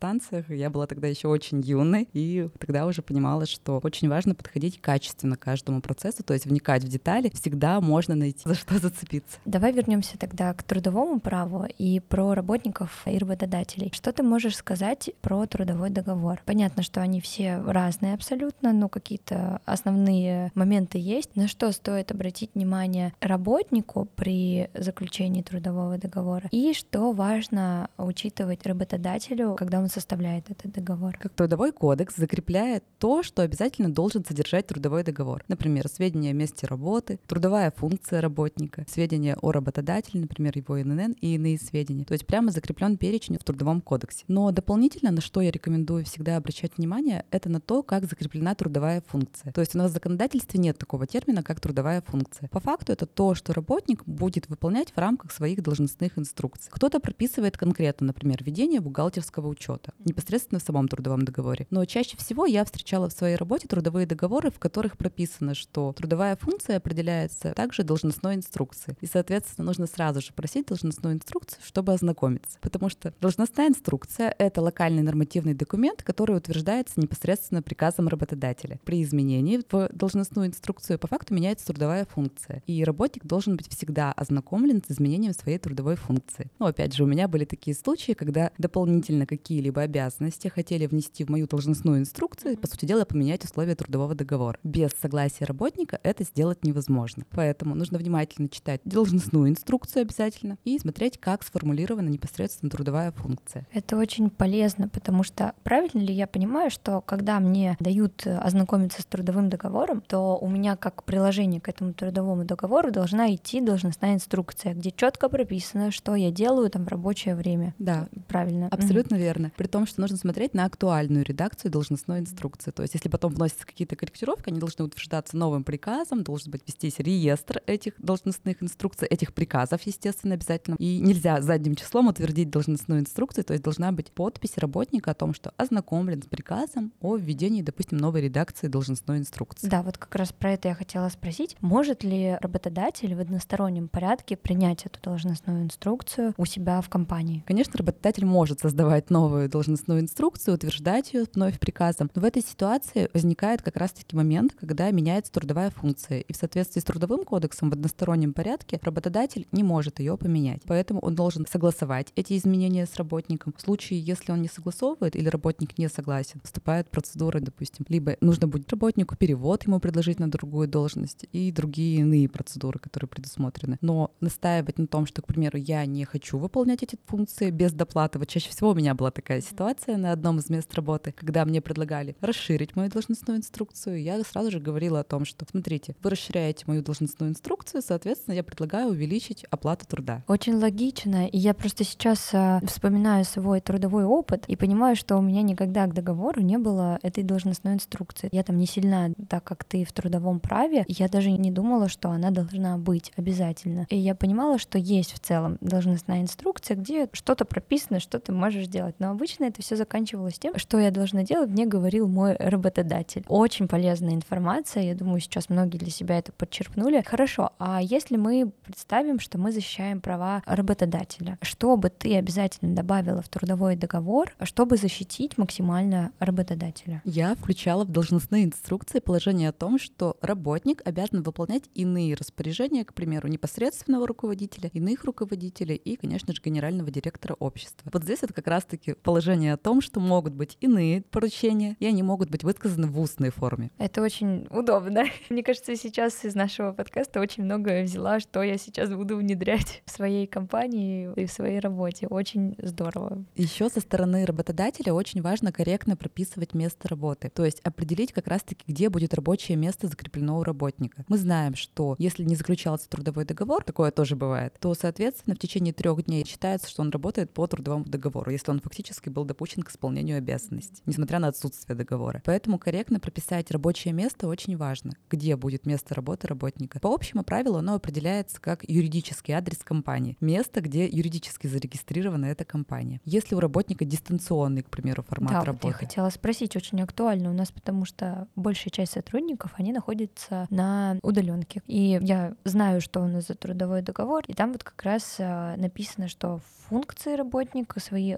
Я 0.48 0.70
была 0.70 0.86
тогда 0.86 1.08
еще 1.08 1.28
очень 1.28 1.60
юной, 1.60 2.08
и 2.12 2.48
тогда 2.58 2.86
уже 2.86 3.02
понимала, 3.02 3.46
что 3.46 3.80
очень 3.82 4.08
важно 4.08 4.34
подходить 4.34 4.80
качественно 4.80 5.36
к 5.36 5.40
каждому 5.40 5.80
процессу, 5.80 6.22
то 6.22 6.34
есть 6.34 6.46
вникать 6.46 6.84
в 6.84 6.88
детали. 6.88 7.30
Всегда 7.34 7.80
можно 7.80 8.14
найти, 8.14 8.42
за 8.44 8.54
что 8.54 8.78
зацепиться. 8.78 9.38
Давай 9.44 9.72
вернемся 9.72 10.18
тогда 10.18 10.54
к 10.54 10.62
трудовому 10.62 11.20
праву 11.20 11.66
и 11.78 12.00
про 12.00 12.34
работников 12.34 13.02
и 13.06 13.18
работодателей. 13.18 13.90
Что 13.94 14.12
ты 14.12 14.22
можешь 14.22 14.56
сказать 14.56 15.10
про 15.20 15.46
трудовой 15.46 15.90
договор? 15.90 16.40
Понятно, 16.46 16.82
что 16.82 17.00
они 17.00 17.20
все 17.20 17.58
разные 17.58 18.14
абсолютно, 18.14 18.72
но 18.72 18.88
какие-то 18.88 19.60
основные 19.64 20.50
моменты 20.54 20.98
есть. 20.98 21.36
На 21.36 21.48
что 21.48 21.70
стоит 21.72 22.10
обратить 22.10 22.50
внимание 22.54 23.12
работнику 23.20 24.08
при 24.16 24.70
заключении 24.74 25.42
трудового 25.42 25.98
договора? 25.98 26.48
И 26.50 26.72
что 26.74 27.12
важно 27.12 27.90
учитывать 27.98 28.66
работодателю, 28.66 29.54
когда 29.56 29.80
он 29.82 29.88
составляет 29.88 30.50
этот 30.50 30.72
договор. 30.72 31.16
Как 31.18 31.32
трудовой 31.32 31.72
кодекс 31.72 32.16
закрепляет 32.16 32.84
то, 32.98 33.22
что 33.22 33.42
обязательно 33.42 33.92
должен 33.92 34.24
содержать 34.24 34.66
трудовой 34.66 35.02
договор. 35.02 35.44
Например, 35.48 35.88
сведения 35.88 36.30
о 36.30 36.34
месте 36.34 36.66
работы, 36.66 37.18
трудовая 37.26 37.72
функция 37.72 38.20
работника, 38.20 38.86
сведения 38.88 39.36
о 39.40 39.52
работодателе, 39.52 40.20
например, 40.20 40.52
его 40.56 40.80
ИНН 40.80 41.12
и 41.20 41.34
иные 41.34 41.58
сведения. 41.58 42.04
То 42.04 42.12
есть 42.12 42.26
прямо 42.26 42.50
закреплен 42.50 42.96
перечень 42.96 43.38
в 43.38 43.44
трудовом 43.44 43.80
кодексе. 43.80 44.24
Но 44.28 44.50
дополнительно, 44.52 45.10
на 45.10 45.20
что 45.20 45.40
я 45.40 45.50
рекомендую 45.50 46.04
всегда 46.04 46.36
обращать 46.36 46.78
внимание, 46.78 47.24
это 47.30 47.48
на 47.48 47.60
то, 47.60 47.82
как 47.82 48.04
закреплена 48.04 48.54
трудовая 48.54 49.02
функция. 49.06 49.52
То 49.52 49.60
есть 49.60 49.74
у 49.74 49.78
нас 49.78 49.90
в 49.90 49.94
законодательстве 49.94 50.60
нет 50.60 50.78
такого 50.78 51.06
термина, 51.06 51.42
как 51.42 51.60
трудовая 51.60 52.02
функция. 52.02 52.48
По 52.48 52.60
факту 52.60 52.92
это 52.92 53.06
то, 53.06 53.34
что 53.34 53.52
работник 53.52 54.04
будет 54.06 54.48
выполнять 54.48 54.92
в 54.92 54.98
рамках 54.98 55.32
своих 55.32 55.62
должностных 55.62 56.18
инструкций. 56.18 56.70
Кто-то 56.70 57.00
прописывает 57.00 57.56
конкретно, 57.56 58.08
например, 58.08 58.42
ведение 58.44 58.80
бухгалтерского 58.80 59.48
учета 59.48 59.71
учета, 59.82 59.92
непосредственно 60.04 60.58
в 60.58 60.62
самом 60.62 60.88
трудовом 60.88 61.24
договоре. 61.24 61.66
Но 61.70 61.84
чаще 61.84 62.16
всего 62.16 62.46
я 62.46 62.64
встречала 62.64 63.08
в 63.08 63.12
своей 63.12 63.36
работе 63.36 63.68
трудовые 63.68 64.06
договоры, 64.06 64.50
в 64.50 64.58
которых 64.58 64.96
прописано, 64.96 65.54
что 65.54 65.92
трудовая 65.92 66.36
функция 66.36 66.76
определяется 66.76 67.52
также 67.54 67.82
должностной 67.82 68.36
инструкцией. 68.36 68.96
И, 69.00 69.06
соответственно, 69.06 69.66
нужно 69.66 69.86
сразу 69.86 70.20
же 70.20 70.32
просить 70.32 70.66
должностную 70.66 71.16
инструкцию, 71.16 71.60
чтобы 71.64 71.92
ознакомиться. 71.92 72.58
Потому 72.60 72.88
что 72.88 73.12
должностная 73.20 73.68
инструкция— 73.68 74.34
это 74.38 74.60
локальный 74.60 75.02
нормативный 75.02 75.54
документ, 75.54 76.02
который 76.02 76.36
утверждается 76.36 77.00
непосредственно 77.00 77.62
приказом 77.62 78.08
работодателя. 78.08 78.80
При 78.84 79.02
изменении 79.02 79.60
в 79.70 79.88
должностную 79.92 80.48
инструкцию 80.48 80.98
по 80.98 81.06
факту 81.06 81.34
меняется 81.34 81.66
трудовая 81.66 82.04
функция. 82.04 82.62
И 82.66 82.84
работник 82.84 83.24
должен 83.24 83.56
быть 83.56 83.68
всегда 83.68 84.12
ознакомлен 84.12 84.82
с 84.86 84.92
изменением 84.92 85.32
своей 85.32 85.58
трудовой 85.58 85.96
функции. 85.96 86.50
Но 86.58 86.66
опять 86.66 86.94
же, 86.94 87.04
у 87.04 87.06
меня 87.06 87.28
были 87.28 87.44
такие 87.44 87.74
случаи, 87.74 88.12
когда 88.12 88.50
дополнительно 88.58 89.26
какие 89.26 89.61
какие-либо 89.62 89.82
обязанности 89.82 90.48
хотели 90.48 90.86
внести 90.86 91.24
в 91.24 91.28
мою 91.28 91.46
должностную 91.46 92.00
инструкцию, 92.00 92.58
по 92.58 92.66
сути 92.66 92.84
дела, 92.84 93.04
поменять 93.04 93.44
условия 93.44 93.76
трудового 93.76 94.14
договора. 94.14 94.58
Без 94.64 94.90
согласия 95.00 95.44
работника 95.44 96.00
это 96.02 96.24
сделать 96.24 96.64
невозможно. 96.64 97.24
Поэтому 97.30 97.76
нужно 97.76 97.98
внимательно 97.98 98.48
читать 98.48 98.80
должностную 98.84 99.48
инструкцию 99.50 100.02
обязательно 100.02 100.58
и 100.64 100.78
смотреть, 100.78 101.18
как 101.18 101.44
сформулирована 101.44 102.08
непосредственно 102.08 102.70
трудовая 102.70 103.12
функция. 103.12 103.66
Это 103.72 103.96
очень 103.96 104.30
полезно, 104.30 104.88
потому 104.88 105.22
что 105.22 105.52
правильно 105.62 106.00
ли 106.00 106.12
я 106.12 106.26
понимаю, 106.26 106.70
что 106.70 107.00
когда 107.00 107.38
мне 107.38 107.76
дают 107.78 108.26
ознакомиться 108.26 109.02
с 109.02 109.04
трудовым 109.04 109.48
договором, 109.48 110.00
то 110.00 110.38
у 110.38 110.48
меня 110.48 110.74
как 110.76 111.04
приложение 111.04 111.60
к 111.60 111.68
этому 111.68 111.92
трудовому 111.92 112.44
договору 112.44 112.90
должна 112.90 113.32
идти 113.32 113.60
должностная 113.60 114.14
инструкция, 114.14 114.74
где 114.74 114.90
четко 114.90 115.28
прописано, 115.28 115.92
что 115.92 116.16
я 116.16 116.32
делаю 116.32 116.68
там 116.68 116.84
в 116.84 116.88
рабочее 116.88 117.36
время. 117.36 117.74
Да, 117.78 118.08
правильно. 118.26 118.68
Абсолютно 118.72 119.14
mm-hmm. 119.14 119.18
верно. 119.18 119.51
При 119.56 119.66
том, 119.66 119.86
что 119.86 120.00
нужно 120.00 120.16
смотреть 120.16 120.54
на 120.54 120.64
актуальную 120.64 121.24
редакцию 121.24 121.70
должностной 121.70 122.20
инструкции. 122.20 122.70
То 122.70 122.82
есть 122.82 122.94
если 122.94 123.08
потом 123.08 123.32
вносятся 123.32 123.66
какие-то 123.66 123.96
корректировки, 123.96 124.48
они 124.48 124.58
должны 124.58 124.84
утверждаться 124.84 125.36
новым 125.36 125.64
приказом, 125.64 126.22
должен 126.22 126.50
быть 126.50 126.62
вестись 126.66 126.98
реестр 126.98 127.60
этих 127.66 127.94
должностных 127.98 128.62
инструкций, 128.62 129.08
этих 129.08 129.34
приказов, 129.34 129.82
естественно, 129.82 130.34
обязательно. 130.34 130.76
И 130.78 130.98
нельзя 131.00 131.40
задним 131.40 131.74
числом 131.74 132.08
утвердить 132.08 132.50
должностную 132.50 133.00
инструкцию, 133.00 133.44
то 133.44 133.52
есть 133.52 133.64
должна 133.64 133.92
быть 133.92 134.10
подпись 134.12 134.58
работника 134.58 135.10
о 135.10 135.14
том, 135.14 135.34
что 135.34 135.52
ознакомлен 135.56 136.22
с 136.22 136.26
приказом 136.26 136.92
о 137.00 137.16
введении, 137.16 137.62
допустим, 137.62 137.98
новой 137.98 138.22
редакции 138.22 138.68
должностной 138.68 139.18
инструкции. 139.18 139.68
Да, 139.68 139.82
вот 139.82 139.98
как 139.98 140.14
раз 140.14 140.32
про 140.32 140.52
это 140.52 140.68
я 140.68 140.74
хотела 140.74 141.08
спросить. 141.08 141.56
Может 141.60 142.04
ли 142.04 142.36
работодатель 142.40 143.14
в 143.14 143.20
одностороннем 143.20 143.88
порядке 143.88 144.36
принять 144.36 144.86
эту 144.86 145.00
должностную 145.00 145.64
инструкцию 145.64 146.34
у 146.36 146.44
себя 146.44 146.80
в 146.80 146.88
компании? 146.88 147.44
Конечно, 147.46 147.78
работодатель 147.78 148.26
может 148.26 148.60
создавать 148.60 149.10
новую 149.32 149.48
должностную 149.48 150.00
инструкцию, 150.00 150.54
утверждать 150.54 151.14
ее 151.14 151.24
вновь 151.32 151.58
приказом. 151.58 152.10
Но 152.14 152.20
в 152.20 152.24
этой 152.24 152.42
ситуации 152.42 153.08
возникает 153.14 153.62
как 153.62 153.76
раз-таки 153.76 154.14
момент, 154.14 154.54
когда 154.58 154.90
меняется 154.90 155.32
трудовая 155.32 155.70
функция. 155.70 156.20
И 156.20 156.32
в 156.32 156.36
соответствии 156.36 156.80
с 156.80 156.84
Трудовым 156.84 157.24
кодексом 157.24 157.70
в 157.70 157.72
одностороннем 157.72 158.34
порядке 158.34 158.78
работодатель 158.82 159.46
не 159.52 159.62
может 159.62 160.00
ее 160.00 160.18
поменять. 160.18 160.60
Поэтому 160.66 161.00
он 161.00 161.14
должен 161.14 161.46
согласовать 161.46 162.12
эти 162.16 162.36
изменения 162.36 162.84
с 162.84 162.96
работником. 162.96 163.54
В 163.56 163.62
случае, 163.62 164.00
если 164.00 164.32
он 164.32 164.42
не 164.42 164.48
согласовывает 164.48 165.16
или 165.16 165.28
работник 165.28 165.78
не 165.78 165.88
согласен, 165.88 166.40
вступает 166.44 166.90
процедура, 166.90 167.40
допустим, 167.40 167.86
либо 167.88 168.16
нужно 168.20 168.46
будет 168.46 168.70
работнику 168.70 169.16
перевод 169.16 169.66
ему 169.66 169.80
предложить 169.80 170.20
на 170.20 170.30
другую 170.30 170.68
должность 170.68 171.24
и 171.32 171.50
другие 171.50 172.00
иные 172.00 172.28
процедуры, 172.28 172.78
которые 172.78 173.08
предусмотрены. 173.08 173.78
Но 173.80 174.10
настаивать 174.20 174.78
на 174.78 174.86
том, 174.86 175.06
что, 175.06 175.22
к 175.22 175.26
примеру, 175.26 175.56
я 175.56 175.86
не 175.86 176.04
хочу 176.04 176.36
выполнять 176.36 176.82
эти 176.82 176.98
функции 177.06 177.50
без 177.50 177.72
доплаты. 177.72 178.18
Вот 178.18 178.28
чаще 178.28 178.50
всего 178.50 178.70
у 178.70 178.74
меня 178.74 178.94
была 178.94 179.10
такая 179.10 179.21
ситуация 179.40 179.96
на 179.96 180.12
одном 180.12 180.38
из 180.38 180.50
мест 180.50 180.72
работы, 180.74 181.12
когда 181.12 181.44
мне 181.44 181.60
предлагали 181.60 182.16
расширить 182.20 182.76
мою 182.76 182.90
должностную 182.90 183.38
инструкцию. 183.38 184.02
Я 184.02 184.22
сразу 184.22 184.50
же 184.50 184.60
говорила 184.60 185.00
о 185.00 185.04
том, 185.04 185.24
что, 185.24 185.46
смотрите, 185.50 185.94
вы 186.02 186.10
расширяете 186.10 186.64
мою 186.66 186.82
должностную 186.82 187.30
инструкцию, 187.30 187.82
соответственно, 187.82 188.34
я 188.34 188.42
предлагаю 188.42 188.88
увеличить 188.88 189.44
оплату 189.50 189.86
труда. 189.86 190.22
Очень 190.28 190.54
логично. 190.54 191.26
И 191.26 191.38
я 191.38 191.54
просто 191.54 191.84
сейчас 191.84 192.30
э, 192.32 192.60
вспоминаю 192.66 193.24
свой 193.24 193.60
трудовой 193.60 194.04
опыт 194.04 194.44
и 194.48 194.56
понимаю, 194.56 194.96
что 194.96 195.16
у 195.16 195.22
меня 195.22 195.42
никогда 195.42 195.86
к 195.86 195.94
договору 195.94 196.40
не 196.40 196.58
было 196.58 196.98
этой 197.02 197.22
должностной 197.22 197.74
инструкции. 197.74 198.28
Я 198.32 198.42
там 198.42 198.58
не 198.58 198.66
сильна, 198.66 199.10
так 199.28 199.44
как 199.44 199.64
ты 199.64 199.84
в 199.84 199.92
трудовом 199.92 200.40
праве. 200.40 200.84
Я 200.88 201.08
даже 201.08 201.30
не 201.30 201.50
думала, 201.50 201.88
что 201.88 202.10
она 202.10 202.30
должна 202.30 202.78
быть 202.78 203.12
обязательно. 203.16 203.86
И 203.90 203.96
я 203.96 204.14
понимала, 204.14 204.58
что 204.58 204.78
есть 204.78 205.12
в 205.12 205.20
целом 205.20 205.58
должностная 205.60 206.22
инструкция, 206.22 206.76
где 206.76 207.08
что-то 207.12 207.44
прописано, 207.44 208.00
что 208.00 208.18
ты 208.18 208.32
можешь 208.32 208.66
делать. 208.66 208.96
Но 208.98 209.11
обычно 209.12 209.44
это 209.44 209.62
все 209.62 209.76
заканчивалось 209.76 210.38
тем, 210.38 210.58
что 210.58 210.78
я 210.78 210.90
должна 210.90 211.22
делать, 211.22 211.50
мне 211.50 211.66
говорил 211.66 212.08
мой 212.08 212.34
работодатель. 212.36 213.24
Очень 213.28 213.68
полезная 213.68 214.14
информация. 214.14 214.82
Я 214.82 214.94
думаю, 214.94 215.20
сейчас 215.20 215.48
многие 215.48 215.78
для 215.78 215.90
себя 215.90 216.18
это 216.18 216.32
подчерпнули. 216.32 217.02
Хорошо, 217.06 217.50
а 217.58 217.80
если 217.80 218.16
мы 218.16 218.52
представим, 218.64 219.20
что 219.20 219.38
мы 219.38 219.52
защищаем 219.52 220.00
права 220.00 220.42
работодателя, 220.46 221.38
что 221.42 221.76
бы 221.76 221.90
ты 221.90 222.16
обязательно 222.16 222.74
добавила 222.74 223.22
в 223.22 223.28
трудовой 223.28 223.76
договор, 223.76 224.34
чтобы 224.42 224.76
защитить 224.76 225.38
максимально 225.38 226.12
работодателя? 226.18 227.02
Я 227.04 227.34
включала 227.34 227.84
в 227.84 227.90
должностные 227.90 228.44
инструкции 228.44 229.00
положение 229.00 229.50
о 229.50 229.52
том, 229.52 229.78
что 229.78 230.16
работник 230.20 230.82
обязан 230.84 231.22
выполнять 231.22 231.64
иные 231.74 232.14
распоряжения, 232.14 232.84
к 232.84 232.94
примеру, 232.94 233.28
непосредственного 233.28 234.06
руководителя, 234.06 234.70
иных 234.72 235.04
руководителей 235.04 235.76
и, 235.76 235.96
конечно 235.96 236.34
же, 236.34 236.40
генерального 236.44 236.90
директора 236.90 237.34
общества. 237.38 237.90
Вот 237.92 238.04
здесь 238.04 238.22
это 238.22 238.32
как 238.32 238.46
раз-таки 238.46 238.94
положение 239.02 239.54
о 239.54 239.56
том, 239.56 239.80
что 239.80 240.00
могут 240.00 240.34
быть 240.34 240.56
иные 240.60 241.02
поручения, 241.02 241.76
и 241.80 241.86
они 241.86 242.02
могут 242.02 242.30
быть 242.30 242.44
высказаны 242.44 242.86
в 242.86 242.98
устной 243.00 243.30
форме. 243.30 243.70
Это 243.78 244.02
очень 244.02 244.46
удобно. 244.50 245.04
Мне 245.30 245.42
кажется, 245.42 245.76
сейчас 245.76 246.24
из 246.24 246.34
нашего 246.34 246.72
подкаста 246.72 247.20
очень 247.20 247.44
многое 247.44 247.84
взяла, 247.84 248.20
что 248.20 248.42
я 248.42 248.56
сейчас 248.56 248.90
буду 248.92 249.16
внедрять 249.16 249.82
в 249.84 249.90
своей 249.90 250.26
компании 250.26 251.10
и 251.16 251.26
в 251.26 251.32
своей 251.32 251.58
работе. 251.58 252.06
Очень 252.06 252.54
здорово. 252.58 253.24
Еще 253.34 253.68
со 253.68 253.80
стороны 253.80 254.24
работодателя 254.24 254.92
очень 254.92 255.22
важно 255.22 255.52
корректно 255.52 255.96
прописывать 255.96 256.54
место 256.54 256.88
работы, 256.88 257.30
то 257.30 257.44
есть 257.44 257.60
определить 257.60 258.12
как 258.12 258.28
раз-таки, 258.28 258.64
где 258.66 258.88
будет 258.88 259.14
рабочее 259.14 259.56
место 259.56 259.88
закреплено 259.88 260.38
у 260.38 260.44
работника. 260.44 261.04
Мы 261.08 261.18
знаем, 261.18 261.54
что 261.54 261.96
если 261.98 262.24
не 262.24 262.36
заключался 262.36 262.88
трудовой 262.88 263.24
договор, 263.24 263.64
такое 263.64 263.90
тоже 263.90 264.16
бывает, 264.16 264.54
то, 264.60 264.74
соответственно, 264.74 265.34
в 265.34 265.38
течение 265.38 265.74
трех 265.74 266.04
дней 266.04 266.24
считается, 266.24 266.68
что 266.68 266.82
он 266.82 266.90
работает 266.90 267.32
по 267.32 267.46
трудовому 267.46 267.84
договору, 267.84 268.30
если 268.30 268.50
он 268.50 268.60
фактически 268.60 268.91
был 269.10 269.24
допущен 269.24 269.62
к 269.62 269.70
исполнению 269.70 270.18
обязанностей, 270.18 270.82
несмотря 270.86 271.18
на 271.18 271.28
отсутствие 271.28 271.76
договора. 271.76 272.22
Поэтому 272.24 272.58
корректно 272.58 273.00
прописать 273.00 273.50
рабочее 273.50 273.94
место 273.94 274.28
очень 274.28 274.56
важно, 274.56 274.92
где 275.10 275.36
будет 275.36 275.66
место 275.66 275.94
работы 275.94 276.26
работника. 276.26 276.80
По 276.80 276.92
общему 276.92 277.24
правилу 277.24 277.58
оно 277.58 277.74
определяется 277.74 278.40
как 278.40 278.64
юридический 278.68 279.34
адрес 279.34 279.58
компании, 279.58 280.16
место, 280.20 280.60
где 280.60 280.86
юридически 280.86 281.46
зарегистрирована 281.46 282.26
эта 282.26 282.44
компания. 282.44 283.00
Если 283.04 283.34
у 283.34 283.40
работника 283.40 283.84
дистанционный, 283.84 284.62
к 284.62 284.70
примеру, 284.70 285.02
формат 285.02 285.32
да, 285.32 285.44
работы. 285.44 285.66
Вот 285.66 285.72
я 285.72 285.86
хотела 285.86 286.10
спросить, 286.10 286.56
очень 286.56 286.80
актуально 286.82 287.30
у 287.30 287.34
нас, 287.34 287.50
потому 287.52 287.84
что 287.84 288.28
большая 288.36 288.70
часть 288.70 288.92
сотрудников, 288.92 289.52
они 289.56 289.72
находятся 289.72 290.46
на 290.50 290.98
удаленке. 291.02 291.62
И 291.66 291.98
я 292.00 292.34
знаю, 292.44 292.80
что 292.80 293.00
у 293.00 293.06
нас 293.06 293.26
за 293.26 293.34
трудовой 293.34 293.82
договор, 293.82 294.24
и 294.26 294.34
там 294.34 294.52
вот 294.52 294.64
как 294.64 294.82
раз 294.82 295.16
а, 295.18 295.56
написано, 295.56 296.08
что 296.08 296.40
функции 296.68 297.16
работника 297.16 297.80
свои 297.80 298.12
э, 298.12 298.16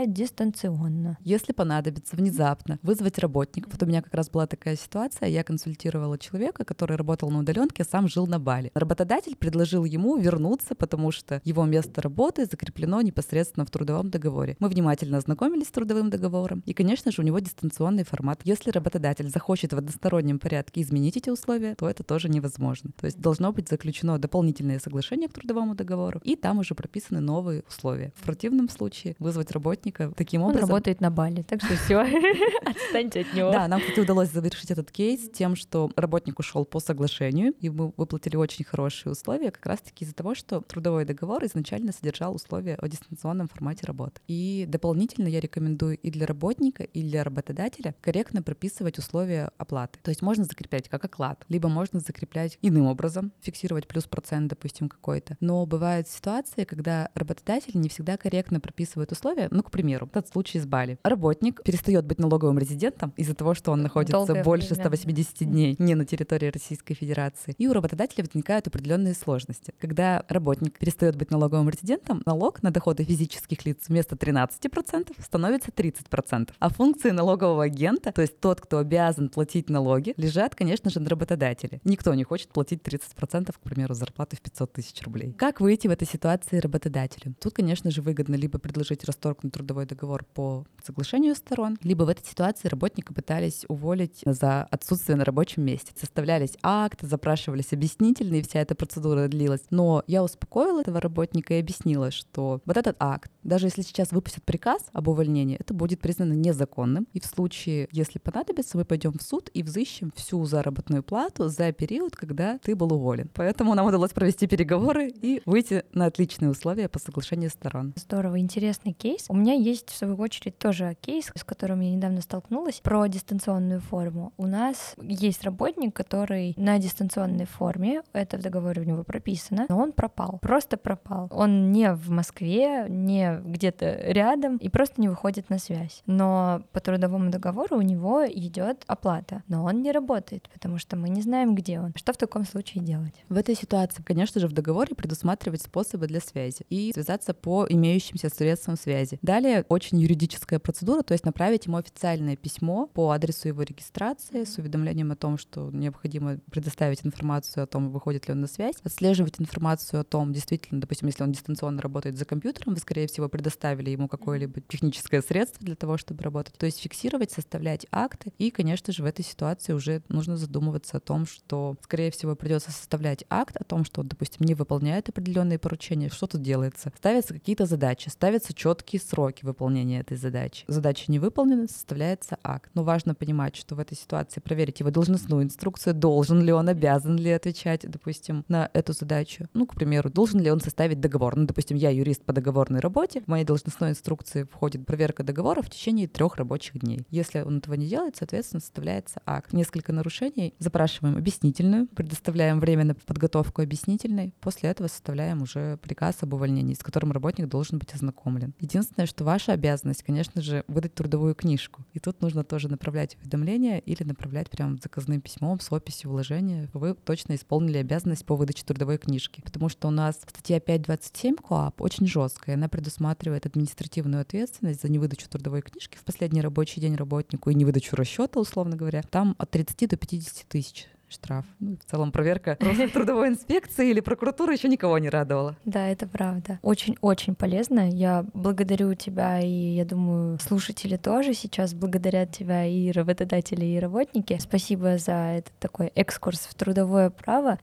осуществляет 0.00 0.12
дистанционно. 0.12 1.18
Если 1.22 1.52
понадобится 1.52 2.16
внезапно 2.16 2.78
вызвать 2.82 3.18
работника, 3.18 3.68
вот 3.70 3.82
у 3.82 3.86
меня 3.86 4.02
как 4.02 4.14
раз 4.14 4.30
была 4.30 4.46
такая 4.46 4.76
ситуация, 4.76 5.28
я 5.28 5.44
консультировала 5.44 6.18
человека, 6.18 6.64
который 6.64 6.96
работал 6.96 7.30
на 7.30 7.40
удаленке, 7.40 7.84
сам 7.84 8.08
жил 8.08 8.26
на 8.26 8.38
Бали. 8.38 8.70
Работодатель 8.74 9.36
предложил 9.36 9.84
ему 9.84 10.16
вернуться, 10.16 10.74
потому 10.74 11.10
что 11.10 11.40
его 11.44 11.64
место 11.64 12.02
работы 12.02 12.46
закреплено 12.46 13.00
непосредственно 13.00 13.66
в 13.66 13.70
трудовом 13.70 14.10
договоре. 14.10 14.56
Мы 14.58 14.68
внимательно 14.68 15.18
ознакомились 15.18 15.68
с 15.68 15.70
трудовым 15.70 16.10
договором, 16.10 16.62
и, 16.66 16.72
конечно 16.72 17.12
же, 17.12 17.22
у 17.22 17.24
него 17.24 17.38
дистанционный 17.38 18.04
формат. 18.04 18.40
Если 18.44 18.70
работодатель 18.70 19.28
захочет 19.28 19.72
в 19.72 19.78
одностороннем 19.78 20.38
порядке 20.38 20.82
изменить 20.82 21.16
эти 21.16 21.30
условия, 21.30 21.74
то 21.74 21.88
это 21.88 22.02
тоже 22.02 22.28
невозможно. 22.28 22.90
То 22.98 23.06
есть 23.06 23.18
должно 23.18 23.52
быть 23.52 23.68
заключено 23.68 24.18
дополнительное 24.18 24.78
соглашение 24.78 25.28
к 25.28 25.32
трудовому 25.32 25.74
договору, 25.74 26.20
и 26.24 26.36
там 26.36 26.58
уже 26.58 26.74
прописаны 26.74 27.20
новые 27.20 27.62
условия. 27.68 28.12
В 28.16 28.22
противном 28.22 28.68
случае 28.68 29.16
вызвать 29.18 29.50
работника 29.50 29.89
таким 30.16 30.42
образом... 30.42 30.64
Он 30.64 30.68
работает 30.68 31.00
на 31.00 31.10
Бали, 31.10 31.42
так 31.42 31.62
что 31.62 31.74
все, 31.76 32.00
отстаньте 32.64 33.20
от 33.20 33.34
него. 33.34 33.50
Да, 33.50 33.68
нам, 33.68 33.80
кстати, 33.80 34.00
удалось 34.00 34.30
завершить 34.30 34.70
этот 34.70 34.90
кейс 34.90 35.28
тем, 35.30 35.56
что 35.56 35.90
работник 35.96 36.38
ушел 36.38 36.64
по 36.64 36.80
соглашению, 36.80 37.52
и 37.60 37.68
мы 37.68 37.92
выплатили 37.96 38.36
очень 38.36 38.64
хорошие 38.64 39.12
условия, 39.12 39.50
как 39.50 39.66
раз-таки 39.66 40.04
из-за 40.04 40.14
того, 40.14 40.34
что 40.34 40.60
трудовой 40.60 41.04
договор 41.04 41.44
изначально 41.44 41.92
содержал 41.92 42.34
условия 42.34 42.74
о 42.76 42.88
дистанционном 42.88 43.48
формате 43.48 43.86
работы. 43.86 44.20
И 44.26 44.66
дополнительно 44.68 45.28
я 45.28 45.40
рекомендую 45.40 45.96
и 45.96 46.10
для 46.10 46.26
работника, 46.26 46.84
и 46.84 47.02
для 47.02 47.24
работодателя 47.24 47.94
корректно 48.00 48.42
прописывать 48.42 48.98
условия 48.98 49.50
оплаты. 49.58 49.98
То 50.02 50.10
есть 50.10 50.22
можно 50.22 50.44
закреплять 50.44 50.88
как 50.88 51.04
оклад, 51.04 51.44
либо 51.48 51.68
можно 51.68 52.00
закреплять 52.00 52.58
иным 52.62 52.86
образом, 52.86 53.32
фиксировать 53.40 53.86
плюс 53.86 54.04
процент, 54.04 54.48
допустим, 54.48 54.88
какой-то. 54.88 55.36
Но 55.40 55.66
бывают 55.66 56.08
ситуации, 56.08 56.64
когда 56.64 57.10
работодатель 57.14 57.72
не 57.74 57.88
всегда 57.88 58.16
корректно 58.16 58.60
прописывает 58.60 59.12
условия. 59.12 59.48
Ну, 59.50 59.62
к 59.62 59.70
примеру, 59.70 59.79
тот 60.12 60.28
случай 60.28 60.58
с 60.58 60.66
Бали. 60.66 60.98
Работник 61.02 61.62
перестает 61.62 62.06
быть 62.06 62.18
налоговым 62.18 62.58
резидентом 62.58 63.12
из-за 63.16 63.34
того, 63.34 63.54
что 63.54 63.72
он 63.72 63.82
находится 63.82 64.12
Долгое 64.12 64.44
больше 64.44 64.74
время. 64.74 64.84
180 64.84 65.38
дней 65.50 65.76
не 65.78 65.94
на 65.94 66.04
территории 66.04 66.46
Российской 66.46 66.94
Федерации. 66.94 67.54
И 67.58 67.68
у 67.68 67.72
работодателя 67.72 68.24
возникают 68.24 68.66
определенные 68.66 69.14
сложности. 69.14 69.72
Когда 69.78 70.24
работник 70.28 70.78
перестает 70.78 71.16
быть 71.16 71.30
налоговым 71.30 71.68
резидентом, 71.68 72.22
налог 72.26 72.62
на 72.62 72.70
доходы 72.70 73.04
физических 73.04 73.64
лиц 73.64 73.84
вместо 73.88 74.16
13% 74.16 75.14
становится 75.22 75.70
30%. 75.70 76.50
А 76.58 76.68
функции 76.68 77.10
налогового 77.10 77.64
агента, 77.64 78.12
то 78.12 78.22
есть 78.22 78.40
тот, 78.40 78.60
кто 78.60 78.78
обязан 78.78 79.28
платить 79.28 79.70
налоги, 79.70 80.14
лежат, 80.16 80.54
конечно 80.54 80.90
же, 80.90 81.00
на 81.00 81.08
работодателе. 81.08 81.80
Никто 81.84 82.14
не 82.14 82.24
хочет 82.24 82.48
платить 82.48 82.82
30%, 82.82 83.52
к 83.52 83.60
примеру, 83.60 83.94
зарплаты 83.94 84.36
в 84.36 84.40
500 84.40 84.72
тысяч 84.72 85.02
рублей. 85.02 85.32
Как 85.32 85.60
выйти 85.60 85.88
в 85.88 85.90
этой 85.90 86.06
ситуации 86.06 86.58
работодателю? 86.58 87.34
Тут, 87.40 87.54
конечно 87.54 87.90
же, 87.90 88.02
выгодно 88.02 88.34
либо 88.34 88.58
предложить 88.58 89.04
расторгнуть 89.04 89.56
трудовой 89.60 89.84
договор 89.84 90.24
по 90.24 90.64
соглашению 90.82 91.34
сторон, 91.34 91.76
либо 91.82 92.04
в 92.04 92.08
этой 92.08 92.26
ситуации 92.26 92.68
работника 92.68 93.12
пытались 93.12 93.66
уволить 93.68 94.22
за 94.24 94.62
отсутствие 94.64 95.16
на 95.16 95.24
рабочем 95.24 95.62
месте. 95.62 95.92
Составлялись 95.98 96.56
акты, 96.62 97.06
запрашивались 97.06 97.72
объяснительные, 97.72 98.42
вся 98.42 98.60
эта 98.60 98.74
процедура 98.74 99.28
длилась. 99.28 99.60
Но 99.68 100.02
я 100.06 100.24
успокоила 100.24 100.80
этого 100.80 101.00
работника 101.00 101.54
и 101.54 101.60
объяснила, 101.60 102.10
что 102.10 102.62
вот 102.64 102.76
этот 102.78 102.96
акт, 102.98 103.30
даже 103.42 103.66
если 103.66 103.82
сейчас 103.82 104.12
выпустят 104.12 104.44
приказ 104.44 104.86
об 104.92 105.08
увольнении, 105.08 105.58
это 105.60 105.74
будет 105.74 106.00
признано 106.00 106.32
незаконным. 106.32 107.06
И 107.12 107.20
в 107.20 107.26
случае, 107.26 107.88
если 107.92 108.18
понадобится, 108.18 108.78
мы 108.78 108.86
пойдем 108.86 109.12
в 109.12 109.22
суд 109.22 109.50
и 109.52 109.62
взыщем 109.62 110.10
всю 110.16 110.42
заработную 110.46 111.02
плату 111.02 111.48
за 111.48 111.72
период, 111.72 112.16
когда 112.16 112.58
ты 112.58 112.74
был 112.74 112.92
уволен. 112.94 113.28
Поэтому 113.34 113.74
нам 113.74 113.86
удалось 113.86 114.12
провести 114.12 114.46
переговоры 114.46 115.08
и 115.08 115.42
выйти 115.44 115.84
на 115.92 116.06
отличные 116.06 116.50
условия 116.50 116.88
по 116.88 116.98
соглашению 116.98 117.50
сторон. 117.50 117.92
Здорово, 117.96 118.40
интересный 118.40 118.92
кейс. 118.92 119.26
У 119.28 119.36
меня 119.36 119.49
меня 119.50 119.60
есть, 119.60 119.90
в 119.90 119.96
свою 119.96 120.16
очередь, 120.16 120.58
тоже 120.58 120.96
кейс, 121.00 121.30
с 121.34 121.44
которым 121.44 121.80
я 121.80 121.90
недавно 121.90 122.20
столкнулась, 122.20 122.80
про 122.80 123.06
дистанционную 123.06 123.80
форму. 123.80 124.32
У 124.36 124.46
нас 124.46 124.94
есть 125.00 125.42
работник, 125.44 125.94
который 125.94 126.54
на 126.56 126.78
дистанционной 126.78 127.46
форме, 127.46 128.02
это 128.12 128.38
в 128.38 128.42
договоре 128.42 128.82
у 128.82 128.84
него 128.84 129.04
прописано, 129.04 129.66
но 129.68 129.78
он 129.78 129.92
пропал, 129.92 130.38
просто 130.40 130.76
пропал. 130.76 131.28
Он 131.32 131.72
не 131.72 131.92
в 131.92 132.10
Москве, 132.10 132.86
не 132.88 133.40
где-то 133.44 134.12
рядом 134.12 134.56
и 134.58 134.68
просто 134.68 135.00
не 135.00 135.08
выходит 135.08 135.50
на 135.50 135.58
связь. 135.58 136.02
Но 136.06 136.62
по 136.72 136.80
трудовому 136.80 137.30
договору 137.30 137.78
у 137.78 137.82
него 137.82 138.24
идет 138.26 138.84
оплата, 138.86 139.42
но 139.48 139.64
он 139.64 139.82
не 139.82 139.92
работает, 139.92 140.48
потому 140.52 140.78
что 140.78 140.96
мы 140.96 141.08
не 141.08 141.22
знаем, 141.22 141.54
где 141.54 141.80
он. 141.80 141.92
Что 141.96 142.12
в 142.12 142.16
таком 142.16 142.44
случае 142.44 142.84
делать? 142.84 143.14
В 143.28 143.36
этой 143.36 143.54
ситуации, 143.54 144.02
конечно 144.02 144.40
же, 144.40 144.46
в 144.46 144.52
договоре 144.52 144.94
предусматривать 144.94 145.62
способы 145.62 146.06
для 146.06 146.20
связи 146.20 146.64
и 146.68 146.92
связаться 146.92 147.34
по 147.34 147.66
имеющимся 147.68 148.28
средствам 148.28 148.76
связи. 148.76 149.18
Далее 149.22 149.39
очень 149.68 149.98
юридическая 149.98 150.58
процедура, 150.58 151.02
то 151.02 151.12
есть 151.12 151.24
направить 151.24 151.66
ему 151.66 151.76
официальное 151.76 152.36
письмо 152.36 152.86
по 152.86 153.10
адресу 153.10 153.48
его 153.48 153.62
регистрации 153.62 154.44
с 154.44 154.58
уведомлением 154.58 155.12
о 155.12 155.16
том, 155.16 155.38
что 155.38 155.70
необходимо 155.72 156.38
предоставить 156.50 157.04
информацию 157.04 157.64
о 157.64 157.66
том, 157.66 157.90
выходит 157.90 158.28
ли 158.28 158.32
он 158.32 158.40
на 158.40 158.46
связь, 158.46 158.76
отслеживать 158.82 159.40
информацию 159.40 160.00
о 160.00 160.04
том, 160.04 160.32
действительно, 160.32 160.80
допустим, 160.80 161.08
если 161.08 161.22
он 161.22 161.32
дистанционно 161.32 161.82
работает 161.82 162.16
за 162.16 162.24
компьютером, 162.24 162.74
вы, 162.74 162.80
скорее 162.80 163.06
всего, 163.06 163.28
предоставили 163.28 163.90
ему 163.90 164.08
какое-либо 164.08 164.60
техническое 164.60 165.22
средство 165.22 165.64
для 165.64 165.76
того, 165.76 165.96
чтобы 165.96 166.22
работать. 166.22 166.54
То 166.56 166.66
есть 166.66 166.80
фиксировать, 166.80 167.30
составлять 167.30 167.86
акты. 167.90 168.32
И, 168.38 168.50
конечно 168.50 168.92
же, 168.92 169.02
в 169.02 169.06
этой 169.06 169.24
ситуации 169.24 169.72
уже 169.72 170.02
нужно 170.08 170.36
задумываться 170.36 170.98
о 170.98 171.00
том, 171.00 171.26
что, 171.26 171.76
скорее 171.82 172.10
всего, 172.10 172.34
придется 172.36 172.70
составлять 172.70 173.24
акт 173.30 173.56
о 173.56 173.64
том, 173.64 173.84
что, 173.84 174.02
допустим, 174.02 174.46
не 174.46 174.54
выполняет 174.54 175.08
определенные 175.08 175.58
поручения. 175.58 176.08
Что 176.10 176.26
тут 176.26 176.42
делается? 176.42 176.92
Ставятся 176.96 177.34
какие-то 177.34 177.66
задачи, 177.66 178.08
ставятся 178.08 178.54
четкие 178.54 179.00
сроки 179.00 179.29
выполнения 179.42 180.00
этой 180.00 180.16
задачи. 180.16 180.64
Задача 180.68 181.10
не 181.10 181.18
выполнена, 181.18 181.66
составляется 181.68 182.38
акт. 182.42 182.70
Но 182.74 182.84
важно 182.84 183.14
понимать, 183.14 183.56
что 183.56 183.74
в 183.74 183.78
этой 183.78 183.96
ситуации 183.96 184.40
проверить 184.40 184.80
его 184.80 184.90
должностную 184.90 185.44
инструкцию, 185.44 185.94
должен 185.94 186.42
ли 186.42 186.52
он, 186.52 186.68
обязан 186.68 187.16
ли 187.16 187.30
отвечать, 187.30 187.88
допустим, 187.88 188.44
на 188.48 188.70
эту 188.72 188.92
задачу. 188.92 189.48
Ну, 189.54 189.66
к 189.66 189.74
примеру, 189.74 190.10
должен 190.10 190.40
ли 190.40 190.50
он 190.50 190.60
составить 190.60 191.00
договор. 191.00 191.36
Ну, 191.36 191.46
допустим, 191.46 191.76
я 191.76 191.90
юрист 191.90 192.24
по 192.24 192.32
договорной 192.32 192.80
работе, 192.80 193.22
в 193.22 193.28
моей 193.28 193.44
должностной 193.44 193.90
инструкции 193.90 194.44
входит 194.44 194.86
проверка 194.86 195.22
договора 195.22 195.62
в 195.62 195.70
течение 195.70 196.08
трех 196.08 196.36
рабочих 196.36 196.78
дней. 196.78 197.06
Если 197.10 197.40
он 197.40 197.58
этого 197.58 197.74
не 197.74 197.86
делает, 197.86 198.16
соответственно, 198.16 198.60
составляется 198.60 199.20
акт. 199.26 199.52
Несколько 199.52 199.92
нарушений, 199.92 200.54
запрашиваем 200.58 201.16
объяснительную, 201.16 201.86
предоставляем 201.86 202.60
время 202.60 202.84
на 202.84 202.94
подготовку 202.94 203.62
объяснительной, 203.62 204.34
после 204.40 204.70
этого 204.70 204.88
составляем 204.88 205.42
уже 205.42 205.76
приказ 205.78 206.16
об 206.20 206.34
увольнении, 206.34 206.74
с 206.74 206.82
которым 206.82 207.12
работник 207.12 207.48
должен 207.48 207.78
быть 207.78 207.94
ознакомлен. 207.94 208.54
Единственное, 208.60 209.06
что 209.06 209.19
ваша 209.24 209.52
обязанность, 209.52 210.02
конечно 210.02 210.42
же, 210.42 210.64
выдать 210.68 210.94
трудовую 210.94 211.34
книжку. 211.34 211.82
И 211.92 211.98
тут 211.98 212.20
нужно 212.22 212.44
тоже 212.44 212.68
направлять 212.68 213.16
уведомления 213.20 213.78
или 213.78 214.02
направлять 214.02 214.50
прям 214.50 214.78
заказным 214.78 215.20
письмом 215.20 215.60
с 215.60 215.70
описью 215.72 216.10
вложения. 216.10 216.68
Вы 216.72 216.94
точно 216.94 217.34
исполнили 217.34 217.78
обязанность 217.78 218.24
по 218.24 218.36
выдаче 218.36 218.64
трудовой 218.64 218.98
книжки. 218.98 219.40
Потому 219.42 219.68
что 219.68 219.88
у 219.88 219.90
нас 219.90 220.20
статья 220.28 220.58
5.27 220.58 221.36
КОАП 221.36 221.80
очень 221.80 222.06
жесткая. 222.06 222.56
Она 222.56 222.68
предусматривает 222.68 223.46
административную 223.46 224.22
ответственность 224.22 224.82
за 224.82 224.88
невыдачу 224.88 225.28
трудовой 225.28 225.62
книжки 225.62 225.96
в 225.96 226.04
последний 226.04 226.40
рабочий 226.40 226.80
день 226.80 226.96
работнику 226.96 227.50
и 227.50 227.54
невыдачу 227.54 227.96
расчета, 227.96 228.40
условно 228.40 228.76
говоря. 228.76 229.02
Там 229.02 229.34
от 229.38 229.50
30 229.50 229.88
до 229.88 229.96
50 229.96 230.46
тысяч 230.48 230.86
штраф. 231.10 231.44
Ну, 231.58 231.76
в 231.76 231.90
целом 231.90 232.12
проверка 232.12 232.56
трудовой 232.92 233.28
инспекции 233.28 233.90
или 233.90 234.00
прокуратуры 234.00 234.54
еще 234.54 234.68
никого 234.68 234.98
не 234.98 235.08
радовала. 235.08 235.56
Да, 235.64 235.86
это 235.88 236.06
правда. 236.06 236.58
Очень-очень 236.62 237.34
полезно. 237.34 237.88
Я 237.90 238.24
благодарю 238.34 238.94
тебя, 238.94 239.40
и 239.40 239.48
я 239.48 239.84
думаю, 239.84 240.38
слушатели 240.38 240.96
тоже 240.96 241.34
сейчас 241.34 241.74
благодарят 241.74 242.32
тебя, 242.32 242.64
и 242.64 242.90
работодатели, 242.90 243.64
и 243.64 243.78
работники. 243.78 244.38
Спасибо 244.40 244.98
за 244.98 245.12
этот 245.38 245.52
такой 245.58 245.88
экскурс 245.94 246.40
в 246.40 246.54
трудовое 246.54 247.10
право. 247.10 247.58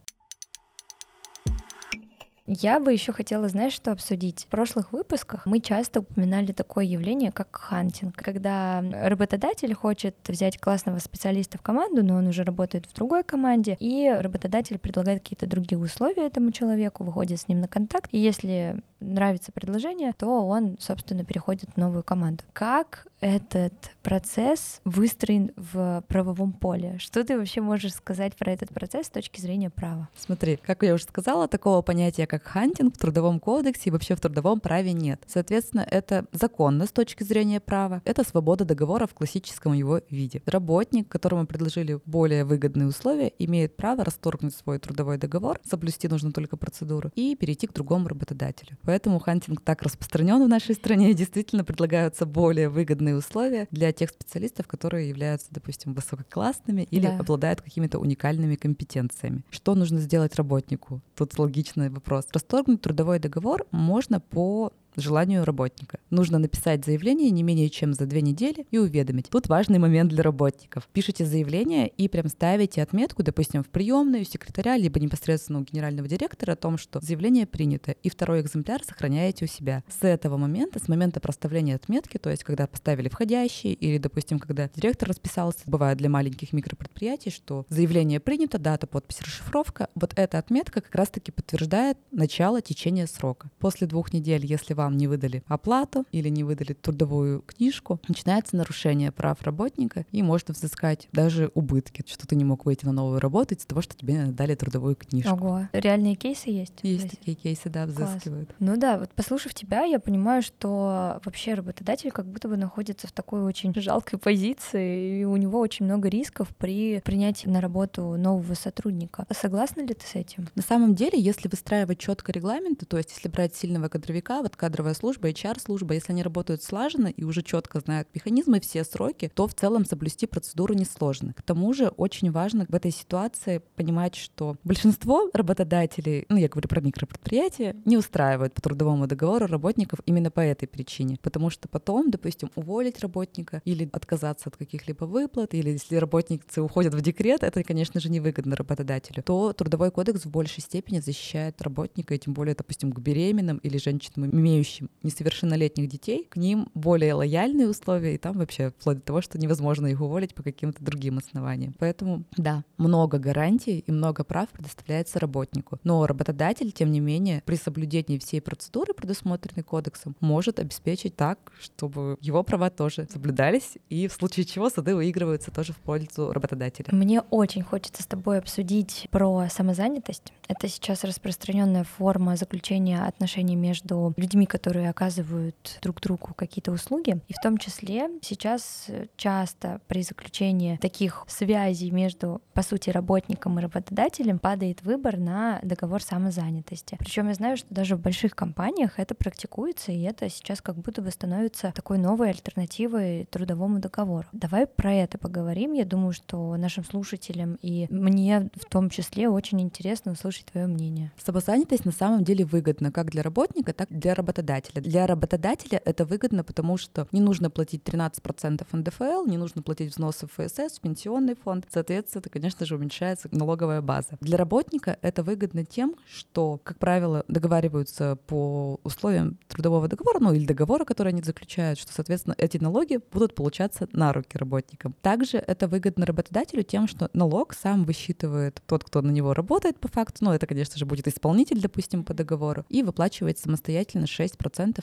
Я 2.48 2.80
бы 2.80 2.94
еще 2.94 3.12
хотела, 3.12 3.50
знаешь, 3.50 3.74
что 3.74 3.92
обсудить. 3.92 4.46
В 4.46 4.48
прошлых 4.48 4.94
выпусках 4.94 5.46
мы 5.46 5.60
часто 5.60 6.00
упоминали 6.00 6.54
такое 6.54 6.86
явление, 6.86 7.32
как 7.34 7.56
хантинг, 7.56 8.16
когда 8.16 8.82
работодатель 8.82 9.74
хочет 9.74 10.16
взять 10.26 10.58
классного 10.58 11.00
специалиста 11.00 11.58
в 11.58 11.62
команду, 11.62 12.04
но 12.04 12.16
он 12.16 12.28
уже 12.28 12.44
работает 12.44 12.86
в 12.86 12.94
другой 12.94 13.24
команде, 13.24 13.76
и 13.80 14.10
работодатель 14.10 14.80
предлагает 14.80 15.22
какие-то 15.22 15.46
другие 15.46 15.78
условия 15.78 16.28
этому 16.28 16.52
человеку, 16.52 17.04
выходит 17.04 17.42
с 17.42 17.48
ним 17.50 17.60
на 17.60 17.68
контакт, 17.68 18.10
и 18.14 18.18
если 18.18 18.82
нравится 19.00 19.52
предложение, 19.52 20.14
то 20.18 20.48
он, 20.48 20.78
собственно, 20.80 21.24
переходит 21.24 21.70
в 21.76 21.78
новую 21.78 22.04
команду. 22.04 22.44
Как 22.54 23.08
этот 23.20 23.74
процесс 24.04 24.82
выстроен 24.86 25.52
в 25.56 26.04
правовом 26.08 26.54
поле? 26.54 26.98
Что 27.00 27.24
ты 27.24 27.38
вообще 27.38 27.62
можешь 27.62 27.94
сказать 27.94 28.36
про 28.36 28.52
этот 28.52 28.70
процесс 28.70 29.08
с 29.08 29.10
точки 29.10 29.42
зрения 29.42 29.70
права? 29.70 30.10
Смотри, 30.16 30.58
как 30.58 30.84
я 30.84 30.94
уже 30.94 31.04
сказала, 31.04 31.48
такого 31.48 31.82
понятия, 31.82 32.28
как 32.28 32.37
хантинг 32.44 32.96
в 32.96 32.98
Трудовом 32.98 33.40
кодексе 33.40 33.84
и 33.86 33.92
вообще 33.92 34.16
в 34.16 34.22
трудовом 34.22 34.60
праве 34.60 34.94
нет. 34.94 35.24
Соответственно, 35.28 35.86
это 35.90 36.26
законно 36.32 36.86
с 36.86 36.92
точки 36.92 37.24
зрения 37.24 37.60
права. 37.60 38.02
Это 38.06 38.24
свобода 38.24 38.66
договора 38.66 39.08
в 39.08 39.14
классическом 39.14 39.74
его 39.74 40.02
виде. 40.10 40.42
Работник, 40.46 41.08
которому 41.08 41.46
предложили 41.46 42.00
более 42.06 42.46
выгодные 42.46 42.88
условия, 42.88 43.32
имеет 43.40 43.76
право 43.76 44.04
расторгнуть 44.04 44.56
свой 44.56 44.80
трудовой 44.80 45.18
договор, 45.18 45.60
соблюсти 45.64 46.08
нужно 46.08 46.32
только 46.32 46.58
процедуру, 46.58 47.12
и 47.16 47.36
перейти 47.36 47.68
к 47.68 47.74
другому 47.74 48.08
работодателю. 48.08 48.78
Поэтому 48.84 49.20
хантинг 49.20 49.62
так 49.62 49.82
распространен 49.82 50.44
в 50.44 50.48
нашей 50.48 50.76
стране, 50.76 51.12
и 51.12 51.14
действительно 51.14 51.64
предлагаются 51.64 52.26
более 52.26 52.70
выгодные 52.70 53.16
условия 53.16 53.68
для 53.72 53.92
тех 53.92 54.10
специалистов, 54.10 54.68
которые 54.68 55.10
являются, 55.10 55.48
допустим, 55.52 55.94
высококлассными 55.94 56.88
или 56.92 57.08
да. 57.08 57.20
обладают 57.20 57.62
какими-то 57.62 58.00
уникальными 58.00 58.56
компетенциями. 58.56 59.44
Что 59.50 59.76
нужно 59.76 60.00
сделать 60.00 60.36
работнику? 60.36 61.02
Тут 61.16 61.38
логичный 61.40 61.90
вопрос. 61.90 62.27
Расторгнуть 62.32 62.82
трудовой 62.82 63.20
договор 63.20 63.66
можно 63.72 64.20
по 64.20 64.74
желанию 64.98 65.46
работника. 65.46 66.00
Нужно 66.10 66.40
написать 66.40 66.86
заявление 66.86 67.30
не 67.30 67.44
менее 67.44 67.70
чем 67.70 67.94
за 67.94 68.06
две 68.06 68.22
недели 68.22 68.66
и 68.72 68.78
уведомить. 68.78 69.30
Тут 69.30 69.48
важный 69.48 69.80
момент 69.80 70.10
для 70.10 70.24
работников. 70.24 70.88
Пишите 70.94 71.26
заявление 71.26 71.88
и 71.88 72.08
прям 72.08 72.28
ставите 72.28 72.82
отметку, 72.82 73.24
допустим, 73.24 73.64
в 73.64 73.68
приемную 73.68 74.26
секретаря, 74.26 74.78
либо 74.78 75.00
непосредственно 75.00 75.60
у 75.60 75.64
генерального 75.64 76.08
директора 76.08 76.54
о 76.54 76.56
том, 76.56 76.78
что 76.78 77.00
заявление 77.02 77.46
принято, 77.46 77.92
и 77.92 78.10
второй 78.10 78.42
экземпляр 78.42 78.84
сохраняете 78.84 79.46
у 79.46 79.48
себя. 79.48 79.84
С 79.88 80.04
этого 80.04 80.38
момента, 80.38 80.80
с 80.80 80.88
момента 80.88 81.20
проставления 81.20 81.76
отметки, 81.76 82.18
то 82.18 82.30
есть 82.30 82.44
когда 82.44 82.68
поставили 82.68 83.10
входящий 83.10 83.74
или, 83.74 83.98
допустим, 83.98 84.40
когда 84.40 84.70
директор 84.76 85.10
расписался, 85.10 85.60
бывает 85.66 85.98
для 85.98 86.10
маленьких 86.10 86.54
микропредприятий, 86.54 87.32
что 87.32 87.66
заявление 87.70 88.20
принято, 88.20 88.58
дата, 88.58 88.88
подпись, 88.88 89.22
расшифровка, 89.22 89.90
вот 89.96 90.14
эта 90.16 90.38
отметка 90.38 90.82
как 90.82 90.96
раз-таки 90.96 91.32
подтверждает 91.32 91.98
начало 92.12 92.62
течения 92.62 93.08
срока. 93.08 93.50
После 93.60 93.88
двух 93.88 94.14
недель, 94.14 94.46
если 94.46 94.74
вам 94.74 94.87
вам 94.88 94.98
не 94.98 95.08
выдали 95.08 95.44
оплату 95.48 96.06
или 96.12 96.30
не 96.30 96.44
выдали 96.44 96.74
трудовую 96.74 97.42
книжку, 97.42 98.00
начинается 98.08 98.56
нарушение 98.56 99.12
прав 99.12 99.42
работника 99.42 100.06
и 100.12 100.24
может 100.24 100.50
взыскать 100.50 101.10
даже 101.12 101.52
убытки, 101.54 102.04
что 102.08 102.26
ты 102.26 102.36
не 102.36 102.46
мог 102.46 102.66
выйти 102.66 102.86
на 102.86 102.94
новую 102.94 103.20
работу 103.20 103.54
из-за 103.54 103.68
того, 103.68 103.82
что 103.82 103.96
тебе 103.96 104.28
дали 104.28 104.56
трудовую 104.56 104.96
книжку. 104.96 105.34
Ого. 105.34 105.68
Реальные 105.74 106.16
кейсы 106.16 106.50
есть? 106.50 106.74
Есть 106.84 107.10
такие 107.10 107.36
кейсы, 107.36 107.70
да, 107.70 107.86
взыскивают. 107.86 108.48
Класс. 108.48 108.58
Ну 108.60 108.78
да, 108.78 108.98
вот 108.98 109.12
послушав 109.14 109.54
тебя, 109.54 109.84
я 109.84 110.00
понимаю, 110.00 110.42
что 110.42 111.20
вообще 111.26 111.54
работодатель 111.54 112.12
как 112.12 112.26
будто 112.26 112.48
бы 112.48 112.56
находится 112.56 113.08
в 113.08 113.12
такой 113.12 113.44
очень 113.44 113.74
жалкой 113.76 114.20
позиции, 114.20 115.20
и 115.20 115.26
у 115.26 115.36
него 115.36 115.60
очень 115.60 115.86
много 115.86 116.08
рисков 116.08 116.48
при 116.58 117.02
принятии 117.02 117.48
на 117.50 117.60
работу 117.60 118.16
нового 118.18 118.54
сотрудника. 118.54 119.26
Согласна 119.32 119.82
ли 119.82 119.94
ты 119.94 120.06
с 120.06 120.16
этим? 120.16 120.48
На 120.56 120.62
самом 120.62 120.96
деле, 120.96 121.20
если 121.20 121.50
выстраивать 121.50 122.00
четко 122.00 122.32
регламенты, 122.32 122.86
то 122.86 122.98
есть 122.98 123.12
если 123.12 123.28
брать 123.28 123.54
сильного 123.56 123.90
кадровика, 123.90 124.42
вот 124.42 124.56
кадр 124.56 124.77
кадровая 124.78 124.94
служба, 124.94 125.30
HR-служба, 125.30 125.96
если 125.96 126.12
они 126.12 126.22
работают 126.22 126.62
слаженно 126.62 127.08
и 127.08 127.24
уже 127.24 127.42
четко 127.42 127.80
знают 127.80 128.08
механизмы, 128.14 128.60
все 128.60 128.84
сроки, 128.84 129.32
то 129.34 129.48
в 129.48 129.56
целом 129.56 129.86
соблюсти 129.86 130.28
процедуру 130.28 130.76
несложно. 130.76 131.34
К 131.34 131.42
тому 131.42 131.74
же 131.74 131.88
очень 131.88 132.32
важно 132.32 132.68
в 132.70 132.76
этой 132.76 132.92
ситуации 132.92 133.64
понимать, 133.76 134.14
что 134.14 134.56
большинство 134.64 135.32
работодателей, 135.34 136.26
ну 136.30 136.38
я 136.38 136.48
говорю 136.48 136.70
про 136.70 136.80
микропредприятия, 136.82 137.76
не 137.86 137.98
устраивают 137.98 138.54
по 138.54 138.62
трудовому 138.62 139.08
договору 139.08 139.48
работников 139.48 140.00
именно 140.06 140.30
по 140.30 140.42
этой 140.42 140.68
причине. 140.68 141.18
Потому 141.24 141.50
что 141.50 141.68
потом, 141.68 142.12
допустим, 142.12 142.52
уволить 142.54 143.00
работника 143.00 143.64
или 143.66 143.90
отказаться 143.92 144.50
от 144.50 144.58
каких-либо 144.58 145.06
выплат, 145.06 145.56
или 145.56 145.72
если 145.72 145.96
работницы 145.96 146.62
уходят 146.62 146.94
в 146.94 147.02
декрет, 147.02 147.42
это, 147.42 147.64
конечно 147.64 148.00
же, 148.00 148.12
невыгодно 148.12 148.56
работодателю, 148.56 149.24
то 149.24 149.54
трудовой 149.54 149.90
кодекс 149.90 150.26
в 150.26 150.30
большей 150.30 150.62
степени 150.62 151.00
защищает 151.00 151.60
работника, 151.64 152.14
и 152.14 152.20
тем 152.20 152.34
более, 152.34 152.54
допустим, 152.54 152.92
к 152.92 153.00
беременным 153.00 153.58
или 153.58 153.80
женщинам, 153.80 154.30
имеющим 154.30 154.67
ведущим 154.68 154.90
несовершеннолетних 155.04 155.88
детей, 155.88 156.28
к 156.30 156.38
ним 156.38 156.70
более 156.74 157.14
лояльные 157.14 157.70
условия, 157.70 158.16
и 158.16 158.18
там 158.18 158.38
вообще 158.38 158.72
вплоть 158.72 158.98
до 158.98 159.04
того, 159.04 159.22
что 159.22 159.38
невозможно 159.38 159.88
их 159.88 160.02
уволить 160.02 160.36
по 160.36 160.44
каким-то 160.44 160.84
другим 160.84 161.18
основаниям. 161.18 161.74
Поэтому, 161.80 162.24
да, 162.36 162.64
много 162.78 163.18
гарантий 163.18 163.80
и 163.80 163.92
много 163.92 164.24
прав 164.24 164.50
предоставляется 164.50 165.20
работнику. 165.20 165.80
Но 165.84 166.06
работодатель, 166.06 166.72
тем 166.72 166.92
не 166.92 167.00
менее, 167.00 167.42
при 167.46 167.56
соблюдении 167.56 168.18
всей 168.18 168.42
процедуры, 168.42 168.94
предусмотренной 168.94 169.64
кодексом, 169.64 170.16
может 170.20 170.60
обеспечить 170.60 171.16
так, 171.16 171.52
чтобы 171.60 172.18
его 172.22 172.44
права 172.44 172.70
тоже 172.70 173.08
соблюдались, 173.12 173.78
и 173.90 174.08
в 174.08 174.14
случае 174.14 174.46
чего 174.46 174.70
суды 174.70 174.96
выигрываются 174.96 175.52
тоже 175.52 175.74
в 175.74 175.78
пользу 175.78 176.32
работодателя. 176.32 176.88
Мне 176.92 177.22
очень 177.22 177.64
хочется 177.64 178.04
с 178.04 178.06
тобой 178.06 178.40
обсудить 178.40 179.08
про 179.12 179.48
самозанятость. 179.50 180.34
Это 180.48 180.68
сейчас 180.68 181.04
распространенная 181.04 181.84
форма 181.84 182.36
заключения 182.36 183.04
отношений 183.04 183.56
между 183.56 184.14
людьми, 184.18 184.46
которые 184.48 184.90
оказывают 184.90 185.80
друг 185.82 186.02
другу 186.02 186.34
какие-то 186.36 186.72
услуги. 186.72 187.20
И 187.28 187.34
в 187.34 187.42
том 187.42 187.58
числе 187.58 188.10
сейчас 188.22 188.88
часто 189.16 189.82
при 189.88 190.02
заключении 190.02 190.78
таких 190.78 191.26
связей 191.28 191.92
между, 191.92 192.42
по 192.54 192.62
сути, 192.62 192.90
работником 192.90 193.60
и 193.60 193.62
работодателем 193.62 194.40
падает 194.40 194.82
выбор 194.82 195.18
на 195.18 195.60
договор 195.64 196.02
самозанятости. 196.02 196.96
Причем 197.00 197.28
я 197.28 197.34
знаю, 197.34 197.58
что 197.58 197.74
даже 197.74 197.96
в 197.96 198.02
больших 198.02 198.36
компаниях 198.36 199.00
это 199.00 199.16
практикуется, 199.16 199.92
и 199.92 200.02
это 200.02 200.30
сейчас 200.30 200.62
как 200.62 200.76
будто 200.76 201.02
бы 201.02 201.12
становится 201.12 201.72
такой 201.76 201.98
новой 201.98 202.30
альтернативой 202.30 203.26
трудовому 203.26 203.80
договору. 203.80 204.28
Давай 204.32 204.66
про 204.68 204.94
это 204.94 205.18
поговорим. 205.18 205.74
Я 205.74 205.86
думаю, 205.86 206.14
что 206.14 206.56
нашим 206.58 206.84
слушателям 206.86 207.58
и 207.62 207.88
мне 207.90 208.50
в 208.56 208.66
том 208.66 208.90
числе 208.90 209.30
очень 209.30 209.62
интересно 209.62 210.14
услышать 210.14 210.46
твое 210.46 210.68
мнение. 210.68 211.12
Самозанятость 211.18 211.86
на 211.86 211.92
самом 211.92 212.24
деле 212.24 212.46
выгодна 212.46 212.92
как 212.92 213.12
для 213.12 213.24
работника, 213.24 213.74
так 213.74 213.92
и 213.92 213.96
для 213.96 214.14
работодателя. 214.14 214.37
Для 214.82 215.08
работодателя 215.08 215.82
это 215.84 216.06
выгодно, 216.06 216.44
потому 216.44 216.78
что 216.78 217.08
не 217.12 217.22
нужно 217.22 217.50
платить 217.50 217.84
13% 217.84 218.66
НДФЛ, 218.72 219.26
не 219.26 219.38
нужно 219.38 219.62
платить 219.62 219.92
взносы 219.92 220.28
в 220.28 220.32
ФСС, 220.32 220.78
в 220.78 220.82
пенсионный 220.82 221.36
фонд. 221.36 221.66
Соответственно, 221.70 222.22
это, 222.22 222.30
конечно 222.30 222.66
же, 222.66 222.76
уменьшается 222.76 223.30
налоговая 223.32 223.82
база. 223.82 224.18
Для 224.22 224.38
работника 224.38 224.98
это 225.02 225.24
выгодно 225.24 225.66
тем, 225.66 225.96
что, 226.08 226.60
как 226.64 226.78
правило, 226.80 227.24
договариваются 227.28 228.18
по 228.28 228.80
условиям 228.84 229.38
трудового 229.48 229.88
договора, 229.88 230.20
ну 230.20 230.34
или 230.34 230.46
договора, 230.46 230.86
который 230.86 231.10
они 231.10 231.22
заключают, 231.22 231.80
что, 231.80 231.92
соответственно, 231.94 232.36
эти 232.38 232.58
налоги 232.58 233.00
будут 233.12 233.36
получаться 233.36 233.88
на 233.92 234.14
руки 234.14 234.38
работникам. 234.38 234.96
Также 235.02 235.38
это 235.38 235.68
выгодно 235.68 236.06
работодателю 236.06 236.64
тем, 236.64 236.88
что 236.88 237.10
налог 237.14 237.54
сам 237.54 237.84
высчитывает 237.84 238.62
тот, 238.66 238.84
кто 238.84 239.02
на 239.02 239.12
него 239.12 239.34
работает 239.34 239.80
по 239.80 239.88
факту, 239.88 240.26
ну 240.26 240.32
это, 240.32 240.48
конечно 240.48 240.78
же, 240.78 240.86
будет 240.86 241.08
исполнитель, 241.08 241.60
допустим, 241.60 242.04
по 242.04 242.14
договору, 242.14 242.66
и 242.70 242.84
выплачивает 242.84 243.40
самостоятельно 243.40 244.06
6% 244.06 244.27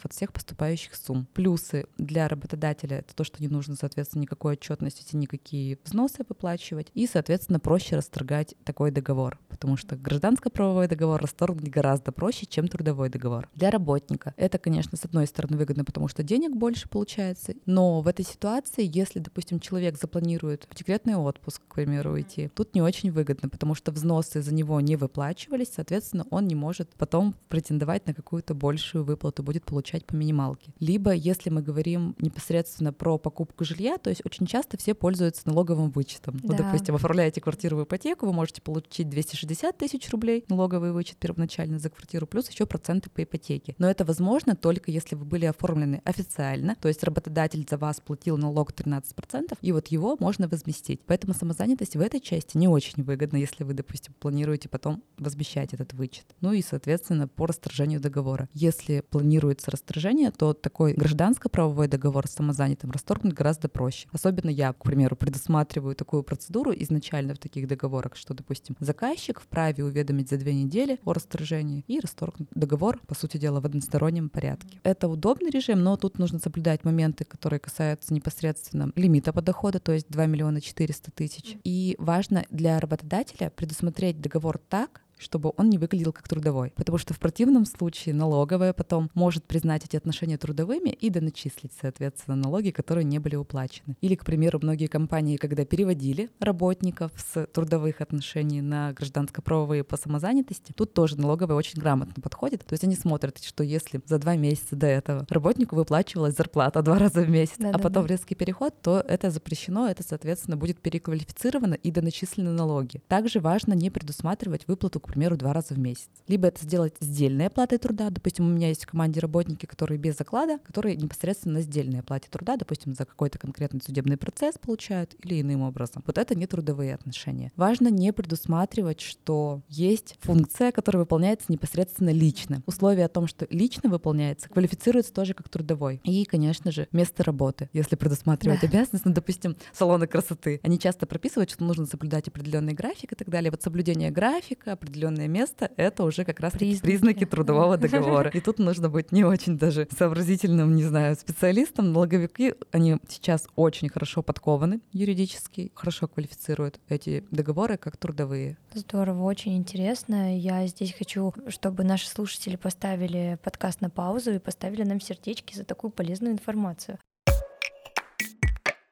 от 0.05 0.13
всех 0.13 0.33
поступающих 0.33 0.95
сумм. 0.95 1.27
Плюсы 1.35 1.87
для 1.99 2.29
работодателя— 2.29 2.99
это 2.99 3.15
то, 3.15 3.25
что 3.25 3.43
не 3.43 3.49
нужно, 3.49 3.77
соответственно, 3.77 4.23
никакой 4.23 4.55
отчетности, 4.55 5.17
никакие 5.17 5.79
взносы 5.85 6.25
выплачивать, 6.29 6.89
и, 6.95 7.07
соответственно, 7.07 7.61
проще 7.61 7.97
расторгать 7.97 8.55
такой 8.65 8.91
договор, 8.91 9.39
потому 9.49 9.77
что 9.77 9.97
гражданско-правовой 9.97 10.89
договор 10.89 11.21
расторгнуть 11.21 11.71
гораздо 11.71 12.13
проще, 12.13 12.47
чем 12.47 12.69
трудовой 12.69 13.09
договор. 13.09 13.49
Для 13.55 13.71
работника 13.71 14.35
это, 14.37 14.59
конечно, 14.59 14.97
с 14.97 15.05
одной 15.05 15.27
стороны 15.27 15.57
выгодно, 15.57 15.85
потому 15.85 16.09
что 16.09 16.23
денег 16.23 16.55
больше 16.55 16.89
получается, 16.89 17.55
но 17.67 18.01
в 18.01 18.09
этой 18.09 18.25
ситуации, 18.25 18.89
если, 18.93 19.19
допустим, 19.19 19.61
человек 19.61 19.99
запланирует 19.99 20.67
в 20.71 20.75
декретный 20.75 21.17
отпуск, 21.17 21.63
к 21.67 21.75
примеру, 21.75 22.13
уйти, 22.13 22.49
тут 22.55 22.75
не 22.75 22.83
очень 22.83 23.11
выгодно, 23.11 23.49
потому 23.49 23.75
что 23.75 23.93
взносы 23.93 24.43
за 24.43 24.55
него 24.55 24.81
не 24.81 24.97
выплачивались, 24.97 25.73
соответственно, 25.75 26.27
он 26.31 26.47
не 26.47 26.55
может 26.55 26.91
потом 26.97 27.35
претендовать 27.49 28.07
на 28.07 28.15
какую-то 28.15 28.55
большую 28.55 29.05
выплату, 29.05 29.34
будет 29.42 29.64
получать 29.64 30.05
по 30.07 30.14
минималке. 30.14 30.73
Либо, 30.81 31.12
если 31.12 31.51
мы 31.51 31.62
говорим 31.62 32.14
непосредственно 32.18 32.92
про 32.92 33.18
покупку 33.18 33.64
жилья, 33.64 33.99
то 33.99 34.11
есть 34.11 34.23
очень 34.25 34.47
часто 34.47 34.77
все 34.77 34.94
пользуются 34.94 35.42
налоговым 35.47 35.90
вычетом. 35.90 36.38
Да. 36.42 36.49
Ну, 36.49 36.57
допустим, 36.57 36.94
оформляете 36.94 37.40
квартиру 37.40 37.77
в 37.77 37.85
ипотеку, 37.85 38.27
вы 38.27 38.33
можете 38.33 38.62
получить 38.62 39.09
260 39.09 39.77
тысяч 39.77 40.09
рублей 40.11 40.44
налоговый 40.49 40.92
вычет 40.92 41.16
первоначально 41.16 41.79
за 41.79 41.90
квартиру, 41.90 42.27
плюс 42.27 42.49
еще 42.49 42.66
проценты 42.66 43.11
по 43.11 43.23
ипотеке. 43.23 43.75
Но 43.79 43.88
это 43.88 44.05
возможно 44.05 44.57
только 44.57 44.90
если 44.90 45.14
вы 45.14 45.25
были 45.25 45.47
оформлены 45.47 46.01
официально, 46.05 46.77
то 46.81 46.88
есть 46.88 47.03
работодатель 47.03 47.66
за 47.68 47.77
вас 47.77 48.01
платил 48.01 48.37
налог 48.37 48.73
13%, 48.73 49.59
и 49.61 49.73
вот 49.73 49.88
его 49.88 50.16
можно 50.20 50.49
возместить. 50.49 51.01
Поэтому 51.07 51.35
самозанятость 51.35 51.97
в 51.97 52.01
этой 52.01 52.20
части 52.20 52.57
не 52.57 52.68
очень 52.68 53.03
выгодна, 53.03 53.37
если 53.37 53.64
вы, 53.64 53.75
допустим, 53.75 54.14
планируете 54.18 54.68
потом 54.68 55.03
возмещать 55.18 55.75
этот 55.75 55.92
вычет. 55.92 56.25
Ну 56.40 56.53
и, 56.53 56.62
соответственно, 56.62 57.29
по 57.29 57.47
расторжению 57.47 58.01
договора. 58.01 58.49
Если 58.55 59.01
планируется 59.25 59.71
расторжение, 59.71 60.31
то 60.31 60.53
такой 60.53 60.93
гражданско-правовой 60.93 61.89
договор 61.89 62.27
с 62.27 62.33
самозанятым 62.33 62.91
расторгнуть 62.91 63.33
гораздо 63.33 63.71
проще. 63.71 64.07
Особенно 64.13 64.51
я, 64.51 64.75
к 64.75 64.83
примеру, 64.83 65.17
предусматриваю 65.17 65.95
такую 65.95 66.23
процедуру 66.23 66.73
изначально 66.75 67.35
в 67.35 67.39
таких 67.39 67.67
договорах, 67.67 68.17
что, 68.17 68.35
допустим, 68.35 68.77
заказчик 68.81 69.41
вправе 69.41 69.83
уведомить 69.83 70.29
за 70.29 70.37
две 70.37 70.53
недели 70.53 70.99
о 71.07 71.15
расторжении 71.15 71.85
и 71.89 72.01
расторгнуть 72.01 72.51
договор, 72.55 73.01
по 73.07 73.15
сути 73.15 73.39
дела, 73.39 73.63
в 73.63 73.65
одностороннем 73.65 74.29
порядке. 74.29 74.79
Это 74.83 75.09
удобный 75.09 75.49
режим, 75.49 75.83
но 75.83 75.97
тут 75.97 76.19
нужно 76.19 76.39
соблюдать 76.39 76.85
моменты, 76.85 77.25
которые 77.25 77.61
касаются 77.61 78.13
непосредственно 78.13 78.93
лимита 78.95 79.33
по 79.33 79.41
доходу, 79.41 79.81
то 79.81 79.93
есть 79.93 80.11
2 80.11 80.27
миллиона 80.27 80.61
400 80.61 81.11
тысяч. 81.13 81.57
И 81.65 81.97
важно 81.99 82.45
для 82.51 82.79
работодателя 82.79 83.49
предусмотреть 83.49 84.21
договор 84.21 84.59
так, 84.69 85.01
чтобы 85.25 85.53
он 85.57 85.71
не 85.71 85.79
выглядел 85.79 86.13
как 86.13 86.29
трудовой. 86.29 86.73
Потому 86.77 86.99
что 86.99 87.15
в 87.15 87.19
противном 87.19 87.65
случае 87.65 88.15
налоговая 88.15 88.73
потом 88.73 89.11
может 89.15 89.45
признать 89.45 89.85
эти 89.85 89.97
отношения 89.97 90.39
трудовыми 90.39 90.91
и 90.91 91.11
доначислить, 91.11 91.73
соответственно, 91.81 92.37
налоги, 92.37 92.71
которые 92.71 93.05
не 93.05 93.19
были 93.19 93.37
уплачены. 93.37 93.97
Или, 94.01 94.15
к 94.15 94.25
примеру, 94.25 94.61
многие 94.63 94.87
компании, 94.87 95.37
когда 95.37 95.65
переводили 95.65 96.31
работников 96.41 97.11
с 97.17 97.47
трудовых 97.47 98.01
отношений 98.01 98.61
на 98.61 98.93
гражданско-правовые 98.93 99.83
по 99.85 99.97
самозанятости, 99.97 100.73
тут 100.73 100.93
тоже 100.93 101.19
налоговая 101.19 101.57
очень 101.57 101.81
грамотно 101.81 102.23
подходит. 102.23 102.65
То 102.65 102.75
есть 102.75 102.85
они 102.85 102.97
смотрят, 102.97 103.43
что 103.43 103.65
если 103.65 104.01
за 104.07 104.19
два 104.19 104.37
месяца 104.37 104.77
до 104.77 104.87
этого 104.87 105.27
работнику 105.29 105.77
выплачивалась 105.77 106.37
зарплата 106.37 106.83
два 106.83 106.99
раза 106.99 107.23
в 107.23 107.31
месяц, 107.31 107.57
да, 107.59 107.71
а 107.71 107.73
да, 107.73 107.79
потом 107.79 108.07
да. 108.07 108.13
резкий 108.13 108.35
переход, 108.35 108.75
то 108.83 109.01
это 109.01 109.31
запрещено, 109.31 109.89
это, 109.89 110.03
соответственно, 110.03 110.57
будет 110.57 110.81
переквалифицировано 110.81 111.75
и 111.75 111.91
доначислены 111.91 112.53
налоги. 112.53 113.03
Также 113.09 113.41
важно 113.41 113.73
не 113.73 113.91
предусматривать 113.91 114.67
выплату 114.69 115.01
к 115.01 115.09
примеру, 115.14 115.37
два 115.37 115.53
раза 115.53 115.74
в 115.74 115.79
месяц. 115.79 116.09
Либо 116.29 116.48
это 116.48 116.62
сделать 116.62 116.94
сдельной 117.00 117.46
оплатой 117.46 117.79
труда. 117.79 118.11
Допустим, 118.11 118.46
у 118.46 118.50
меня 118.50 118.68
есть 118.68 118.85
в 118.85 118.88
команде 118.88 119.20
работники, 119.20 119.66
которые 119.66 119.98
без 119.98 120.16
заклада, 120.16 120.59
которые 120.59 120.96
непосредственно 120.96 121.61
сдельной 121.61 122.00
оплате 122.00 122.29
труда, 122.31 122.57
допустим, 122.57 122.94
за 122.94 123.05
какой-то 123.05 123.38
конкретный 123.38 123.81
судебный 123.85 124.16
процесс 124.16 124.57
получают 124.59 125.14
или 125.22 125.40
иным 125.40 125.62
образом. 125.62 126.03
Вот 126.07 126.18
это 126.18 126.35
не 126.35 126.46
трудовые 126.46 126.94
отношения. 126.94 127.53
Важно 127.57 127.88
не 127.88 128.12
предусматривать, 128.12 129.00
что 129.00 129.62
есть 129.68 130.16
функция, 130.20 130.72
которая 130.72 131.03
выполняется 131.03 131.46
непосредственно 131.48 132.11
лично. 132.11 132.62
Условие 132.66 133.07
о 133.07 133.09
том, 133.09 133.27
что 133.27 133.46
лично 133.50 133.88
выполняется, 133.88 134.48
квалифицируется 134.48 135.12
тоже 135.12 135.35
как 135.35 135.48
трудовой. 135.48 136.00
И, 136.05 136.24
конечно 136.24 136.72
же, 136.72 136.88
место 136.92 137.22
работы. 137.22 137.68
Если 137.72 137.96
предусматривать 137.96 138.61
да. 138.61 138.68
обязанность, 138.68 139.05
ну, 139.05 139.12
допустим, 139.12 139.57
салоны 139.72 140.07
красоты, 140.07 140.61
они 140.62 140.79
часто 140.79 141.07
прописывают, 141.07 141.50
что 141.50 141.64
нужно 141.64 141.87
соблюдать 141.87 142.29
определенный 142.29 142.72
график 142.72 143.12
и 143.12 143.16
так 143.16 143.29
далее. 143.29 143.50
Вот 143.50 143.62
соблюдение 143.62 144.11
графика, 144.11 144.77
определенное 145.05 145.29
место, 145.29 145.71
это 145.77 146.05
уже 146.05 146.25
как 146.25 146.40
раз 146.40 146.53
признаки, 146.53 146.83
признаки 146.83 147.27
трудового 147.27 147.77
договора. 147.77 148.31
И 148.31 148.40
тут 148.40 148.59
нужно 148.59 148.88
быть 148.88 149.12
не 149.12 149.25
очень 149.25 149.59
даже 149.59 149.88
сообразительным, 149.97 150.75
не 150.75 150.85
знаю, 150.85 151.17
специалистом. 151.17 151.93
Налоговики, 151.93 152.55
они 152.73 152.97
сейчас 153.09 153.47
очень 153.57 153.88
хорошо 153.88 154.23
подкованы 154.23 154.81
юридически, 154.93 155.71
хорошо 155.75 156.09
квалифицируют 156.09 156.81
эти 156.88 157.25
договоры 157.31 157.77
как 157.77 157.97
трудовые. 157.97 158.57
Здорово, 158.75 159.25
очень 159.25 159.57
интересно. 159.57 160.37
Я 160.37 160.67
здесь 160.67 160.95
хочу, 160.95 161.33
чтобы 161.49 161.85
наши 161.85 162.09
слушатели 162.09 162.57
поставили 162.57 163.38
подкаст 163.43 163.81
на 163.81 163.90
паузу 163.90 164.33
и 164.33 164.38
поставили 164.38 164.83
нам 164.83 165.01
сердечки 165.01 165.55
за 165.55 165.64
такую 165.64 165.90
полезную 165.90 166.33
информацию. 166.33 166.99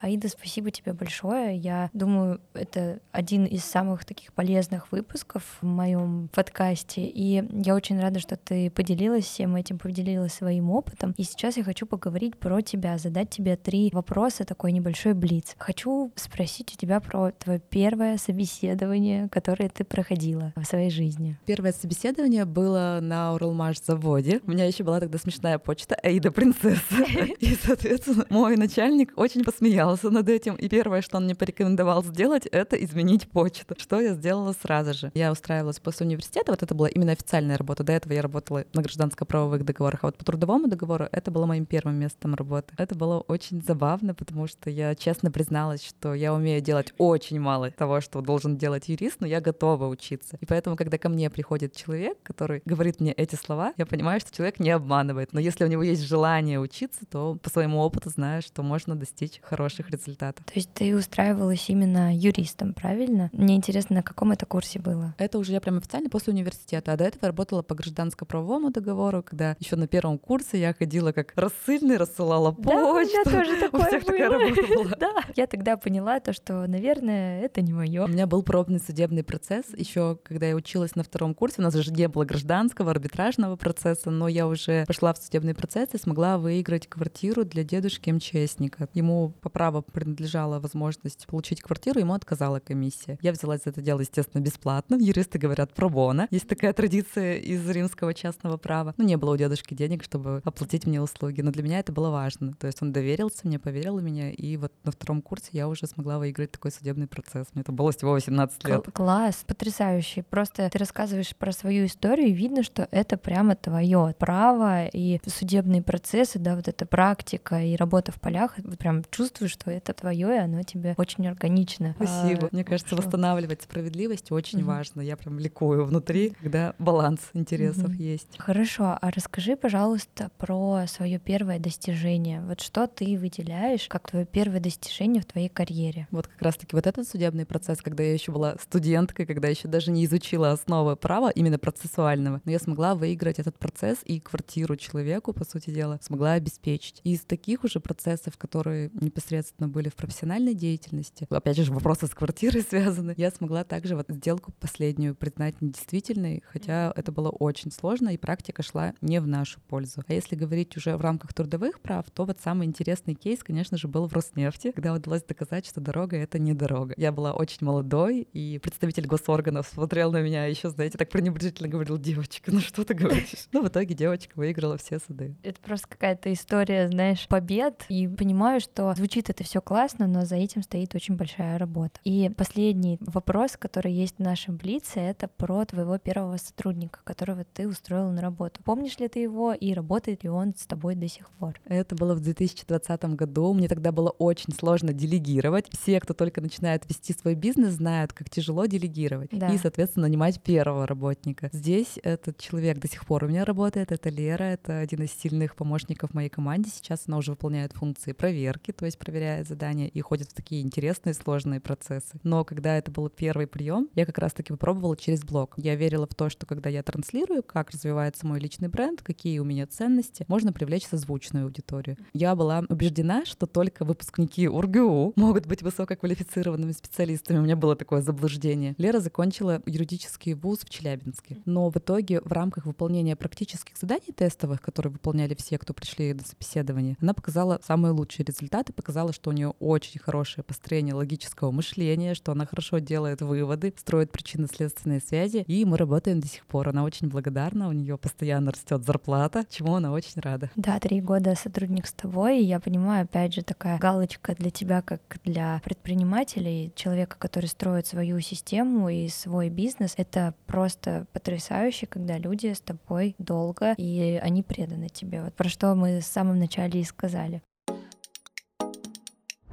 Аида, 0.02 0.28
спасибо 0.28 0.72
тебе 0.72 0.94
большое. 0.94 1.56
Я 1.56 1.88
думаю, 1.92 2.40
это 2.54 2.98
один 3.12 3.44
из 3.44 3.64
самых 3.64 4.04
таких 4.04 4.32
полезных 4.32 4.90
выпусков 4.90 5.44
в 5.60 5.64
моем 5.64 6.28
подкасте. 6.34 7.02
И 7.02 7.44
я 7.62 7.74
очень 7.76 8.00
рада, 8.00 8.18
что 8.18 8.36
ты 8.36 8.68
поделилась 8.70 9.24
всем 9.24 9.54
этим, 9.54 9.78
поделилась 9.78 10.34
своим 10.34 10.70
опытом. 10.70 11.14
И 11.16 11.22
сейчас 11.22 11.56
я 11.56 11.62
хочу 11.62 11.86
поговорить 11.86 12.36
про 12.36 12.62
тебя, 12.62 12.98
задать 12.98 13.30
тебе 13.30 13.54
три 13.54 13.90
вопроса, 13.92 14.44
такой 14.44 14.72
небольшой 14.72 15.14
блиц. 15.14 15.54
Хочу 15.56 16.10
спросить 16.16 16.74
у 16.74 16.76
тебя 16.76 16.98
про 16.98 17.30
твое 17.30 17.60
первое 17.60 18.18
собеседование, 18.18 19.28
которое 19.28 19.68
ты 19.68 19.84
проходила 19.84 20.52
в 20.56 20.64
своей 20.64 20.90
жизни. 20.90 21.38
Первое 21.46 21.72
собеседование 21.72 22.44
было 22.44 22.98
на 23.00 23.34
Уралмаш 23.34 23.80
заводе. 23.80 24.40
У 24.44 24.50
меня 24.50 24.64
еще 24.64 24.82
была 24.82 24.98
тогда 24.98 25.18
смешная 25.18 25.60
почта 25.60 25.94
Аида 25.94 26.32
Принцесса. 26.32 27.04
И, 27.38 27.54
соответственно, 27.54 28.26
мой 28.30 28.56
начальник 28.56 29.12
очень 29.14 29.44
посмеялся 29.44 29.91
задумался 29.96 30.10
над 30.10 30.28
этим, 30.28 30.54
и 30.54 30.68
первое, 30.68 31.02
что 31.02 31.16
он 31.16 31.24
мне 31.24 31.34
порекомендовал 31.34 32.02
сделать, 32.04 32.46
это 32.46 32.76
изменить 32.76 33.28
почту, 33.28 33.74
что 33.78 34.00
я 34.00 34.14
сделала 34.14 34.52
сразу 34.52 34.94
же. 34.94 35.10
Я 35.14 35.32
устраивалась 35.32 35.78
после 35.78 36.06
университета, 36.06 36.52
вот 36.52 36.62
это 36.62 36.74
была 36.74 36.88
именно 36.88 37.12
официальная 37.12 37.56
работа. 37.56 37.84
До 37.84 37.92
этого 37.92 38.12
я 38.12 38.22
работала 38.22 38.64
на 38.72 38.82
гражданско-правовых 38.82 39.64
договорах, 39.64 40.00
а 40.02 40.06
вот 40.06 40.16
по 40.16 40.24
трудовому 40.24 40.68
договору 40.68 41.08
это 41.12 41.30
было 41.30 41.46
моим 41.46 41.66
первым 41.66 41.96
местом 41.96 42.34
работы. 42.34 42.74
Это 42.78 42.94
было 42.94 43.20
очень 43.20 43.62
забавно, 43.62 44.14
потому 44.14 44.46
что 44.46 44.70
я 44.70 44.94
честно 44.94 45.30
призналась, 45.30 45.84
что 45.84 46.14
я 46.14 46.32
умею 46.32 46.60
делать 46.60 46.92
очень 46.98 47.40
мало 47.40 47.70
того, 47.70 48.00
что 48.00 48.20
должен 48.20 48.56
делать 48.56 48.88
юрист, 48.88 49.16
но 49.20 49.26
я 49.26 49.40
готова 49.40 49.86
учиться. 49.86 50.36
И 50.40 50.46
поэтому, 50.46 50.76
когда 50.76 50.98
ко 50.98 51.08
мне 51.08 51.30
приходит 51.30 51.76
человек, 51.76 52.18
который 52.22 52.62
говорит 52.64 53.00
мне 53.00 53.12
эти 53.12 53.34
слова, 53.34 53.72
я 53.76 53.86
понимаю, 53.86 54.20
что 54.20 54.34
человек 54.34 54.58
не 54.58 54.70
обманывает. 54.70 55.32
Но 55.32 55.40
если 55.40 55.64
у 55.64 55.68
него 55.68 55.82
есть 55.82 56.02
желание 56.02 56.60
учиться, 56.60 57.00
то 57.10 57.38
по 57.42 57.50
своему 57.50 57.80
опыту 57.80 58.10
знаю, 58.10 58.42
что 58.42 58.62
можно 58.62 58.94
достичь 58.94 59.40
хороших 59.42 59.81
результатов. 59.90 60.44
То 60.46 60.52
есть 60.54 60.70
ты 60.72 60.94
устраивалась 60.96 61.68
именно 61.68 62.14
юристом, 62.14 62.74
правильно? 62.74 63.30
Мне 63.32 63.56
интересно, 63.56 63.96
на 63.96 64.02
каком 64.02 64.32
это 64.32 64.46
курсе 64.46 64.78
было? 64.78 65.14
Это 65.18 65.38
уже 65.38 65.52
я 65.52 65.60
прям 65.60 65.78
официально 65.78 66.08
после 66.08 66.32
университета. 66.32 66.92
А 66.92 66.96
до 66.96 67.04
этого 67.04 67.26
работала 67.28 67.62
по 67.62 67.74
гражданско-правовому 67.74 68.70
договору, 68.70 69.22
когда 69.22 69.56
еще 69.58 69.76
на 69.76 69.86
первом 69.86 70.18
курсе 70.18 70.60
я 70.60 70.74
ходила 70.74 71.12
как 71.12 71.32
рассыльный, 71.36 71.96
рассылала 71.96 72.52
почту. 72.52 72.70
Да, 72.70 72.92
у 72.92 73.00
меня 73.00 73.24
тоже 73.24 73.56
такое 73.60 73.82
у 73.82 73.86
всех 73.86 74.04
такая 74.04 74.28
работа 74.28 74.62
была. 74.68 74.96
Да, 75.02 75.22
я 75.36 75.46
тогда 75.46 75.76
поняла 75.76 76.20
то, 76.20 76.32
что, 76.32 76.66
наверное, 76.66 77.42
это 77.42 77.60
не 77.60 77.72
мое. 77.72 78.04
У 78.04 78.08
меня 78.08 78.26
был 78.26 78.42
пробный 78.42 78.78
судебный 78.78 79.24
процесс. 79.24 79.66
Еще 79.76 80.18
когда 80.22 80.46
я 80.46 80.54
училась 80.54 80.94
на 80.94 81.02
втором 81.02 81.34
курсе, 81.34 81.56
у 81.58 81.62
нас 81.62 81.74
же 81.74 81.92
не 81.92 82.08
было 82.08 82.24
гражданского, 82.24 82.90
арбитражного 82.90 83.56
процесса, 83.56 84.10
но 84.10 84.28
я 84.28 84.46
уже 84.46 84.84
пошла 84.86 85.12
в 85.12 85.18
судебный 85.18 85.54
процесс 85.54 85.90
и 85.92 85.98
смогла 85.98 86.38
выиграть 86.38 86.86
квартиру 86.86 87.44
для 87.44 87.64
дедушки 87.64 88.10
МЧСника. 88.10 88.88
Ему 88.94 89.34
по 89.40 89.48
праву 89.48 89.71
принадлежала 89.80 90.60
возможность 90.60 91.26
получить 91.26 91.62
квартиру, 91.62 92.00
ему 92.00 92.14
отказала 92.14 92.60
комиссия. 92.60 93.18
Я 93.22 93.32
взялась 93.32 93.62
за 93.64 93.70
это 93.70 93.80
дело, 93.80 94.00
естественно, 94.00 94.42
бесплатно. 94.42 94.96
Юристы 94.96 95.38
говорят 95.38 95.72
про 95.72 95.88
бона. 95.88 96.28
Есть 96.30 96.48
такая 96.48 96.72
традиция 96.72 97.38
из 97.38 97.68
римского 97.68 98.14
частного 98.14 98.56
права. 98.56 98.94
Ну, 98.96 99.04
не 99.04 99.16
было 99.16 99.34
у 99.34 99.36
дедушки 99.36 99.74
денег, 99.74 100.04
чтобы 100.04 100.42
оплатить 100.44 100.86
мне 100.86 101.00
услуги, 101.00 101.40
но 101.40 101.50
для 101.50 101.62
меня 101.62 101.78
это 101.78 101.92
было 101.92 102.10
важно. 102.10 102.54
То 102.54 102.66
есть 102.66 102.82
он 102.82 102.92
доверился 102.92 103.46
мне, 103.46 103.58
поверил 103.58 103.98
в 103.98 104.02
меня, 104.02 104.30
и 104.30 104.56
вот 104.56 104.72
на 104.84 104.92
втором 104.92 105.22
курсе 105.22 105.48
я 105.52 105.68
уже 105.68 105.86
смогла 105.86 106.18
выиграть 106.18 106.52
такой 106.52 106.72
судебный 106.72 107.06
процесс. 107.06 107.46
Мне 107.54 107.62
это 107.62 107.72
было 107.72 107.92
всего 107.92 108.12
18 108.12 108.64
лет. 108.64 108.86
Класс, 108.92 109.44
потрясающий. 109.46 110.22
Просто 110.22 110.68
ты 110.70 110.78
рассказываешь 110.78 111.34
про 111.36 111.52
свою 111.52 111.86
историю, 111.86 112.28
и 112.28 112.32
видно, 112.32 112.62
что 112.62 112.88
это 112.90 113.16
прямо 113.16 113.56
твое 113.56 114.14
право 114.18 114.86
и 114.86 115.20
судебные 115.26 115.82
процессы, 115.82 116.38
да, 116.38 116.56
вот 116.56 116.68
эта 116.68 116.86
практика 116.86 117.62
и 117.62 117.76
работа 117.76 118.12
в 118.12 118.20
полях, 118.20 118.56
прям 118.78 119.04
чувствуешь, 119.10 119.51
что 119.52 119.70
это 119.70 119.92
твое, 119.92 120.34
и 120.34 120.38
оно 120.38 120.62
тебе 120.62 120.94
очень 120.96 121.26
органично. 121.28 121.94
Спасибо. 121.96 122.46
А, 122.46 122.48
Мне 122.52 122.64
кажется, 122.64 122.90
хорошо. 122.90 123.06
восстанавливать 123.06 123.62
справедливость 123.62 124.32
очень 124.32 124.60
угу. 124.60 124.68
важно. 124.68 125.00
Я 125.00 125.16
прям 125.16 125.38
ликую 125.38 125.84
внутри, 125.84 126.30
когда 126.40 126.74
баланс 126.78 127.20
интересов 127.34 127.84
угу. 127.84 127.92
есть. 127.92 128.38
Хорошо, 128.38 128.98
а 129.00 129.10
расскажи, 129.10 129.56
пожалуйста, 129.56 130.30
про 130.38 130.86
свое 130.86 131.18
первое 131.18 131.58
достижение. 131.58 132.40
Вот 132.42 132.60
что 132.60 132.86
ты 132.86 133.18
выделяешь 133.18 133.86
как 133.88 134.10
твое 134.10 134.26
первое 134.26 134.60
достижение 134.60 135.22
в 135.22 135.26
твоей 135.26 135.48
карьере? 135.48 136.08
Вот 136.10 136.26
как 136.26 136.42
раз-таки 136.42 136.74
вот 136.74 136.86
этот 136.86 137.06
судебный 137.06 137.46
процесс, 137.46 137.80
когда 137.82 138.02
я 138.02 138.12
еще 138.12 138.32
была 138.32 138.56
студенткой, 138.60 139.26
когда 139.26 139.48
еще 139.48 139.68
даже 139.68 139.90
не 139.90 140.04
изучила 140.06 140.50
основы 140.52 140.96
права, 140.96 141.30
именно 141.30 141.58
процессуального, 141.58 142.40
но 142.44 142.50
я 142.50 142.58
смогла 142.58 142.94
выиграть 142.94 143.38
этот 143.38 143.58
процесс 143.58 143.98
и 144.04 144.20
квартиру 144.20 144.76
человеку, 144.76 145.32
по 145.32 145.44
сути 145.44 145.70
дела, 145.70 145.98
смогла 146.02 146.32
обеспечить. 146.32 147.00
И 147.04 147.12
из 147.12 147.20
таких 147.20 147.64
уже 147.64 147.80
процессов, 147.80 148.36
которые 148.38 148.90
непосредственно 148.94 149.41
были 149.58 149.88
в 149.88 149.94
профессиональной 149.94 150.54
деятельности, 150.54 151.26
опять 151.30 151.56
же, 151.56 151.72
вопросы 151.72 152.06
с 152.06 152.10
квартирой 152.10 152.62
связаны, 152.68 153.14
я 153.16 153.30
смогла 153.30 153.64
также 153.64 153.96
вот 153.96 154.06
сделку 154.08 154.52
последнюю 154.60 155.14
признать 155.14 155.60
недействительной, 155.60 156.42
хотя 156.46 156.92
это 156.96 157.12
было 157.12 157.30
очень 157.30 157.70
сложно, 157.70 158.10
и 158.10 158.16
практика 158.16 158.62
шла 158.62 158.94
не 159.00 159.20
в 159.20 159.26
нашу 159.26 159.60
пользу. 159.60 160.02
А 160.06 160.12
если 160.12 160.36
говорить 160.36 160.76
уже 160.76 160.96
в 160.96 161.00
рамках 161.00 161.34
трудовых 161.34 161.80
прав, 161.80 162.10
то 162.10 162.24
вот 162.24 162.38
самый 162.42 162.66
интересный 162.66 163.14
кейс, 163.14 163.42
конечно 163.42 163.76
же, 163.76 163.88
был 163.88 164.08
в 164.08 164.12
Роснефти, 164.12 164.72
когда 164.72 164.92
удалось 164.94 165.22
доказать, 165.22 165.66
что 165.66 165.80
дорога— 165.80 166.16
это 166.18 166.38
не 166.38 166.54
дорога. 166.54 166.94
Я 166.96 167.12
была 167.12 167.32
очень 167.32 167.58
молодой, 167.60 168.28
и 168.32 168.58
представитель 168.58 169.06
госорганов 169.06 169.68
смотрел 169.68 170.12
на 170.12 170.22
меня 170.22 170.46
еще, 170.46 170.70
знаете, 170.70 170.98
так 170.98 171.10
пренебрежительно 171.10 171.68
говорил, 171.68 171.98
девочка, 171.98 172.52
ну 172.52 172.60
что 172.60 172.84
ты 172.84 172.94
говоришь? 172.94 173.48
Ну, 173.52 173.62
в 173.62 173.68
итоге 173.68 173.94
девочка 173.94 174.32
выиграла 174.36 174.76
все 174.76 174.98
суды. 174.98 175.36
Это 175.42 175.60
просто 175.60 175.88
какая-то 175.88 176.32
история, 176.32 176.88
знаешь, 176.88 177.26
побед, 177.28 177.84
и 177.88 178.08
понимаю, 178.08 178.60
что 178.60 178.92
звучит 178.94 179.30
это 179.32 179.44
все 179.44 179.62
классно, 179.62 180.06
но 180.06 180.24
за 180.26 180.36
этим 180.36 180.62
стоит 180.62 180.94
очень 180.94 181.16
большая 181.16 181.58
работа. 181.58 181.98
И 182.04 182.30
последний 182.36 182.98
вопрос, 183.00 183.56
который 183.56 183.92
есть 183.92 184.16
в 184.18 184.22
нашем 184.22 184.56
Блице, 184.56 185.00
это 185.00 185.26
про 185.26 185.64
твоего 185.64 185.96
первого 185.96 186.36
сотрудника, 186.36 187.00
которого 187.04 187.44
ты 187.44 187.66
устроила 187.66 188.10
на 188.10 188.20
работу. 188.20 188.60
Помнишь 188.62 188.98
ли 188.98 189.08
ты 189.08 189.20
его 189.20 189.54
и 189.54 189.72
работает 189.72 190.22
ли 190.22 190.28
он 190.28 190.54
с 190.54 190.66
тобой 190.66 190.94
до 190.96 191.08
сих 191.08 191.30
пор? 191.30 191.58
Это 191.64 191.96
было 191.96 192.14
в 192.14 192.20
2020 192.20 193.04
году. 193.16 193.54
Мне 193.54 193.68
тогда 193.68 193.90
было 193.90 194.10
очень 194.10 194.52
сложно 194.52 194.92
делегировать. 194.92 195.66
Все, 195.70 195.98
кто 195.98 196.12
только 196.12 196.42
начинает 196.42 196.86
вести 196.88 197.14
свой 197.14 197.34
бизнес, 197.34 197.74
знают, 197.74 198.12
как 198.12 198.28
тяжело 198.28 198.66
делегировать. 198.66 199.30
Да. 199.32 199.48
И, 199.48 199.56
соответственно, 199.56 200.08
нанимать 200.08 200.42
первого 200.42 200.86
работника. 200.86 201.48
Здесь 201.52 201.98
этот 202.02 202.36
человек 202.38 202.78
до 202.80 202.88
сих 202.88 203.06
пор 203.06 203.24
у 203.24 203.28
меня 203.28 203.46
работает. 203.46 203.92
Это 203.92 204.10
Лера, 204.10 204.44
это 204.44 204.80
один 204.80 205.02
из 205.02 205.12
сильных 205.12 205.56
помощников 205.56 206.12
моей 206.12 206.28
команде. 206.28 206.68
Сейчас 206.68 207.04
она 207.06 207.16
уже 207.16 207.30
выполняет 207.30 207.72
функции 207.72 208.12
проверки, 208.12 208.72
то 208.72 208.84
есть 208.84 208.98
проверяет 208.98 209.21
задания 209.44 209.88
и 209.88 210.00
ходит 210.00 210.30
в 210.30 210.34
такие 210.34 210.62
интересные, 210.62 211.14
сложные 211.14 211.60
процессы. 211.60 212.18
Но 212.22 212.44
когда 212.44 212.76
это 212.76 212.90
был 212.90 213.08
первый 213.08 213.46
прием, 213.46 213.88
я 213.94 214.06
как 214.06 214.18
раз-таки 214.18 214.52
попробовала 214.52 214.96
через 214.96 215.22
блог. 215.22 215.54
Я 215.56 215.74
верила 215.74 216.06
в 216.06 216.14
то, 216.14 216.28
что 216.28 216.46
когда 216.46 216.68
я 216.68 216.82
транслирую, 216.82 217.42
как 217.42 217.70
развивается 217.70 218.26
мой 218.26 218.40
личный 218.40 218.68
бренд, 218.68 219.02
какие 219.02 219.38
у 219.38 219.44
меня 219.44 219.66
ценности, 219.66 220.24
можно 220.28 220.52
привлечь 220.52 220.86
созвучную 220.86 221.44
аудиторию. 221.44 221.96
Я 222.12 222.34
была 222.34 222.64
убеждена, 222.68 223.24
что 223.24 223.46
только 223.46 223.84
выпускники 223.84 224.48
УрГУ 224.48 225.12
могут 225.16 225.46
быть 225.46 225.62
высококвалифицированными 225.62 226.72
специалистами. 226.72 227.38
У 227.38 227.42
меня 227.42 227.56
было 227.56 227.76
такое 227.76 228.02
заблуждение. 228.02 228.74
Лера 228.78 229.00
закончила 229.00 229.62
юридический 229.66 230.34
вуз 230.34 230.60
в 230.60 230.70
Челябинске. 230.70 231.38
Но 231.44 231.70
в 231.70 231.76
итоге 231.76 232.20
в 232.20 232.32
рамках 232.32 232.66
выполнения 232.66 233.16
практических 233.16 233.76
заданий 233.76 234.12
тестовых, 234.14 234.60
которые 234.60 234.92
выполняли 234.92 235.34
все, 235.34 235.58
кто 235.58 235.74
пришли 235.74 236.14
на 236.14 236.22
собеседование, 236.22 236.96
она 237.00 237.14
показала 237.14 237.60
самые 237.64 237.92
лучшие 237.92 238.24
результаты, 238.24 238.72
показала, 238.72 239.11
что 239.12 239.30
у 239.30 239.32
нее 239.32 239.54
очень 239.60 240.00
хорошее 240.00 240.44
построение 240.44 240.94
логического 240.94 241.50
мышления, 241.50 242.14
что 242.14 242.32
она 242.32 242.46
хорошо 242.46 242.78
делает 242.78 243.22
выводы, 243.22 243.72
строит 243.76 244.10
причинно-следственные 244.10 245.00
связи, 245.00 245.44
и 245.46 245.64
мы 245.64 245.76
работаем 245.76 246.20
до 246.20 246.26
сих 246.26 246.44
пор. 246.46 246.68
Она 246.68 246.84
очень 246.84 247.08
благодарна, 247.08 247.68
у 247.68 247.72
нее 247.72 247.98
постоянно 247.98 248.52
растет 248.52 248.84
зарплата, 248.84 249.44
чему 249.48 249.74
она 249.74 249.92
очень 249.92 250.20
рада. 250.20 250.50
Да, 250.56 250.78
три 250.80 251.00
года 251.00 251.34
сотрудник 251.34 251.86
с 251.86 251.92
тобой, 251.92 252.40
и 252.40 252.44
я 252.44 252.60
понимаю, 252.60 253.04
опять 253.04 253.34
же, 253.34 253.42
такая 253.42 253.78
галочка 253.78 254.34
для 254.34 254.50
тебя, 254.50 254.82
как 254.82 255.00
для 255.24 255.60
предпринимателей, 255.64 256.72
человека, 256.74 257.16
который 257.18 257.46
строит 257.46 257.86
свою 257.86 258.20
систему 258.20 258.88
и 258.88 259.08
свой 259.08 259.48
бизнес, 259.48 259.94
это 259.96 260.34
просто 260.46 261.06
потрясающе, 261.12 261.86
когда 261.86 262.18
люди 262.18 262.52
с 262.52 262.60
тобой 262.60 263.14
долго, 263.18 263.74
и 263.76 264.20
они 264.22 264.42
преданы 264.42 264.88
тебе. 264.88 265.22
Вот 265.22 265.34
про 265.34 265.48
что 265.48 265.74
мы 265.74 266.00
в 266.00 266.04
самом 266.04 266.38
начале 266.38 266.80
и 266.80 266.84
сказали. 266.84 267.42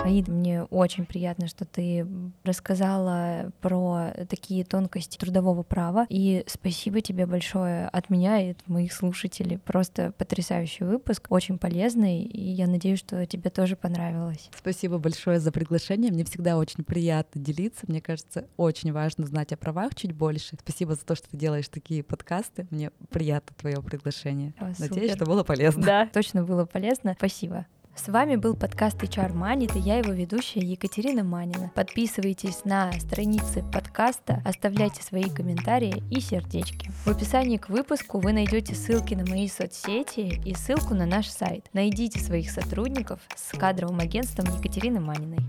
Аид, 0.01 0.29
мне 0.29 0.63
очень 0.63 1.05
приятно, 1.05 1.47
что 1.47 1.65
ты 1.65 2.07
рассказала 2.43 3.51
про 3.59 4.13
такие 4.29 4.63
тонкости 4.63 5.17
трудового 5.17 5.63
права. 5.63 6.05
И 6.09 6.43
спасибо 6.47 7.01
тебе 7.01 7.25
большое 7.25 7.87
от 7.89 8.09
меня 8.09 8.39
и 8.41 8.51
от 8.51 8.67
моих 8.67 8.93
слушателей. 8.93 9.57
Просто 9.57 10.13
потрясающий 10.17 10.85
выпуск, 10.85 11.27
очень 11.29 11.57
полезный, 11.57 12.23
и 12.23 12.41
я 12.41 12.67
надеюсь, 12.67 12.99
что 12.99 13.25
тебе 13.25 13.49
тоже 13.49 13.75
понравилось. 13.75 14.49
Спасибо 14.57 14.99
большое 14.99 15.39
за 15.39 15.51
приглашение. 15.51 16.11
Мне 16.11 16.23
всегда 16.23 16.57
очень 16.57 16.85
приятно 16.85 17.41
делиться. 17.41 17.85
Мне 17.87 18.01
кажется, 18.01 18.47
очень 18.55 18.93
важно 18.93 19.27
знать 19.27 19.51
о 19.51 19.57
правах 19.57 19.95
чуть 19.95 20.13
больше. 20.13 20.57
Спасибо 20.61 20.95
за 20.95 21.05
то, 21.05 21.15
что 21.15 21.29
ты 21.29 21.37
делаешь 21.37 21.67
такие 21.67 22.03
подкасты. 22.03 22.67
Мне 22.71 22.91
приятно 23.09 23.53
твое 23.57 23.81
приглашение. 23.81 24.53
О, 24.59 24.71
Надеюсь, 24.79 25.13
что 25.13 25.25
было 25.25 25.43
полезно. 25.43 25.85
Да, 25.85 26.05
точно 26.13 26.43
было 26.43 26.65
полезно. 26.65 27.15
Спасибо. 27.17 27.65
С 27.95 28.07
вами 28.07 28.35
был 28.35 28.55
подкаст 28.55 29.03
HR 29.03 29.33
Money, 29.33 29.69
и 29.75 29.79
я 29.79 29.97
его 29.97 30.11
ведущая 30.11 30.61
Екатерина 30.61 31.23
Манина. 31.23 31.71
Подписывайтесь 31.75 32.63
на 32.63 32.91
страницы 32.93 33.63
подкаста, 33.73 34.41
оставляйте 34.45 35.03
свои 35.03 35.29
комментарии 35.29 36.03
и 36.09 36.21
сердечки. 36.21 36.89
В 37.05 37.09
описании 37.09 37.57
к 37.57 37.69
выпуску 37.69 38.19
вы 38.19 38.33
найдете 38.33 38.73
ссылки 38.73 39.13
на 39.15 39.25
мои 39.25 39.47
соцсети 39.47 40.41
и 40.45 40.53
ссылку 40.55 40.93
на 40.93 41.05
наш 41.05 41.27
сайт. 41.27 41.67
Найдите 41.73 42.19
своих 42.19 42.51
сотрудников 42.51 43.19
с 43.35 43.57
кадровым 43.57 43.99
агентством 43.99 44.45
Екатерины 44.55 44.99
Маниной. 44.99 45.39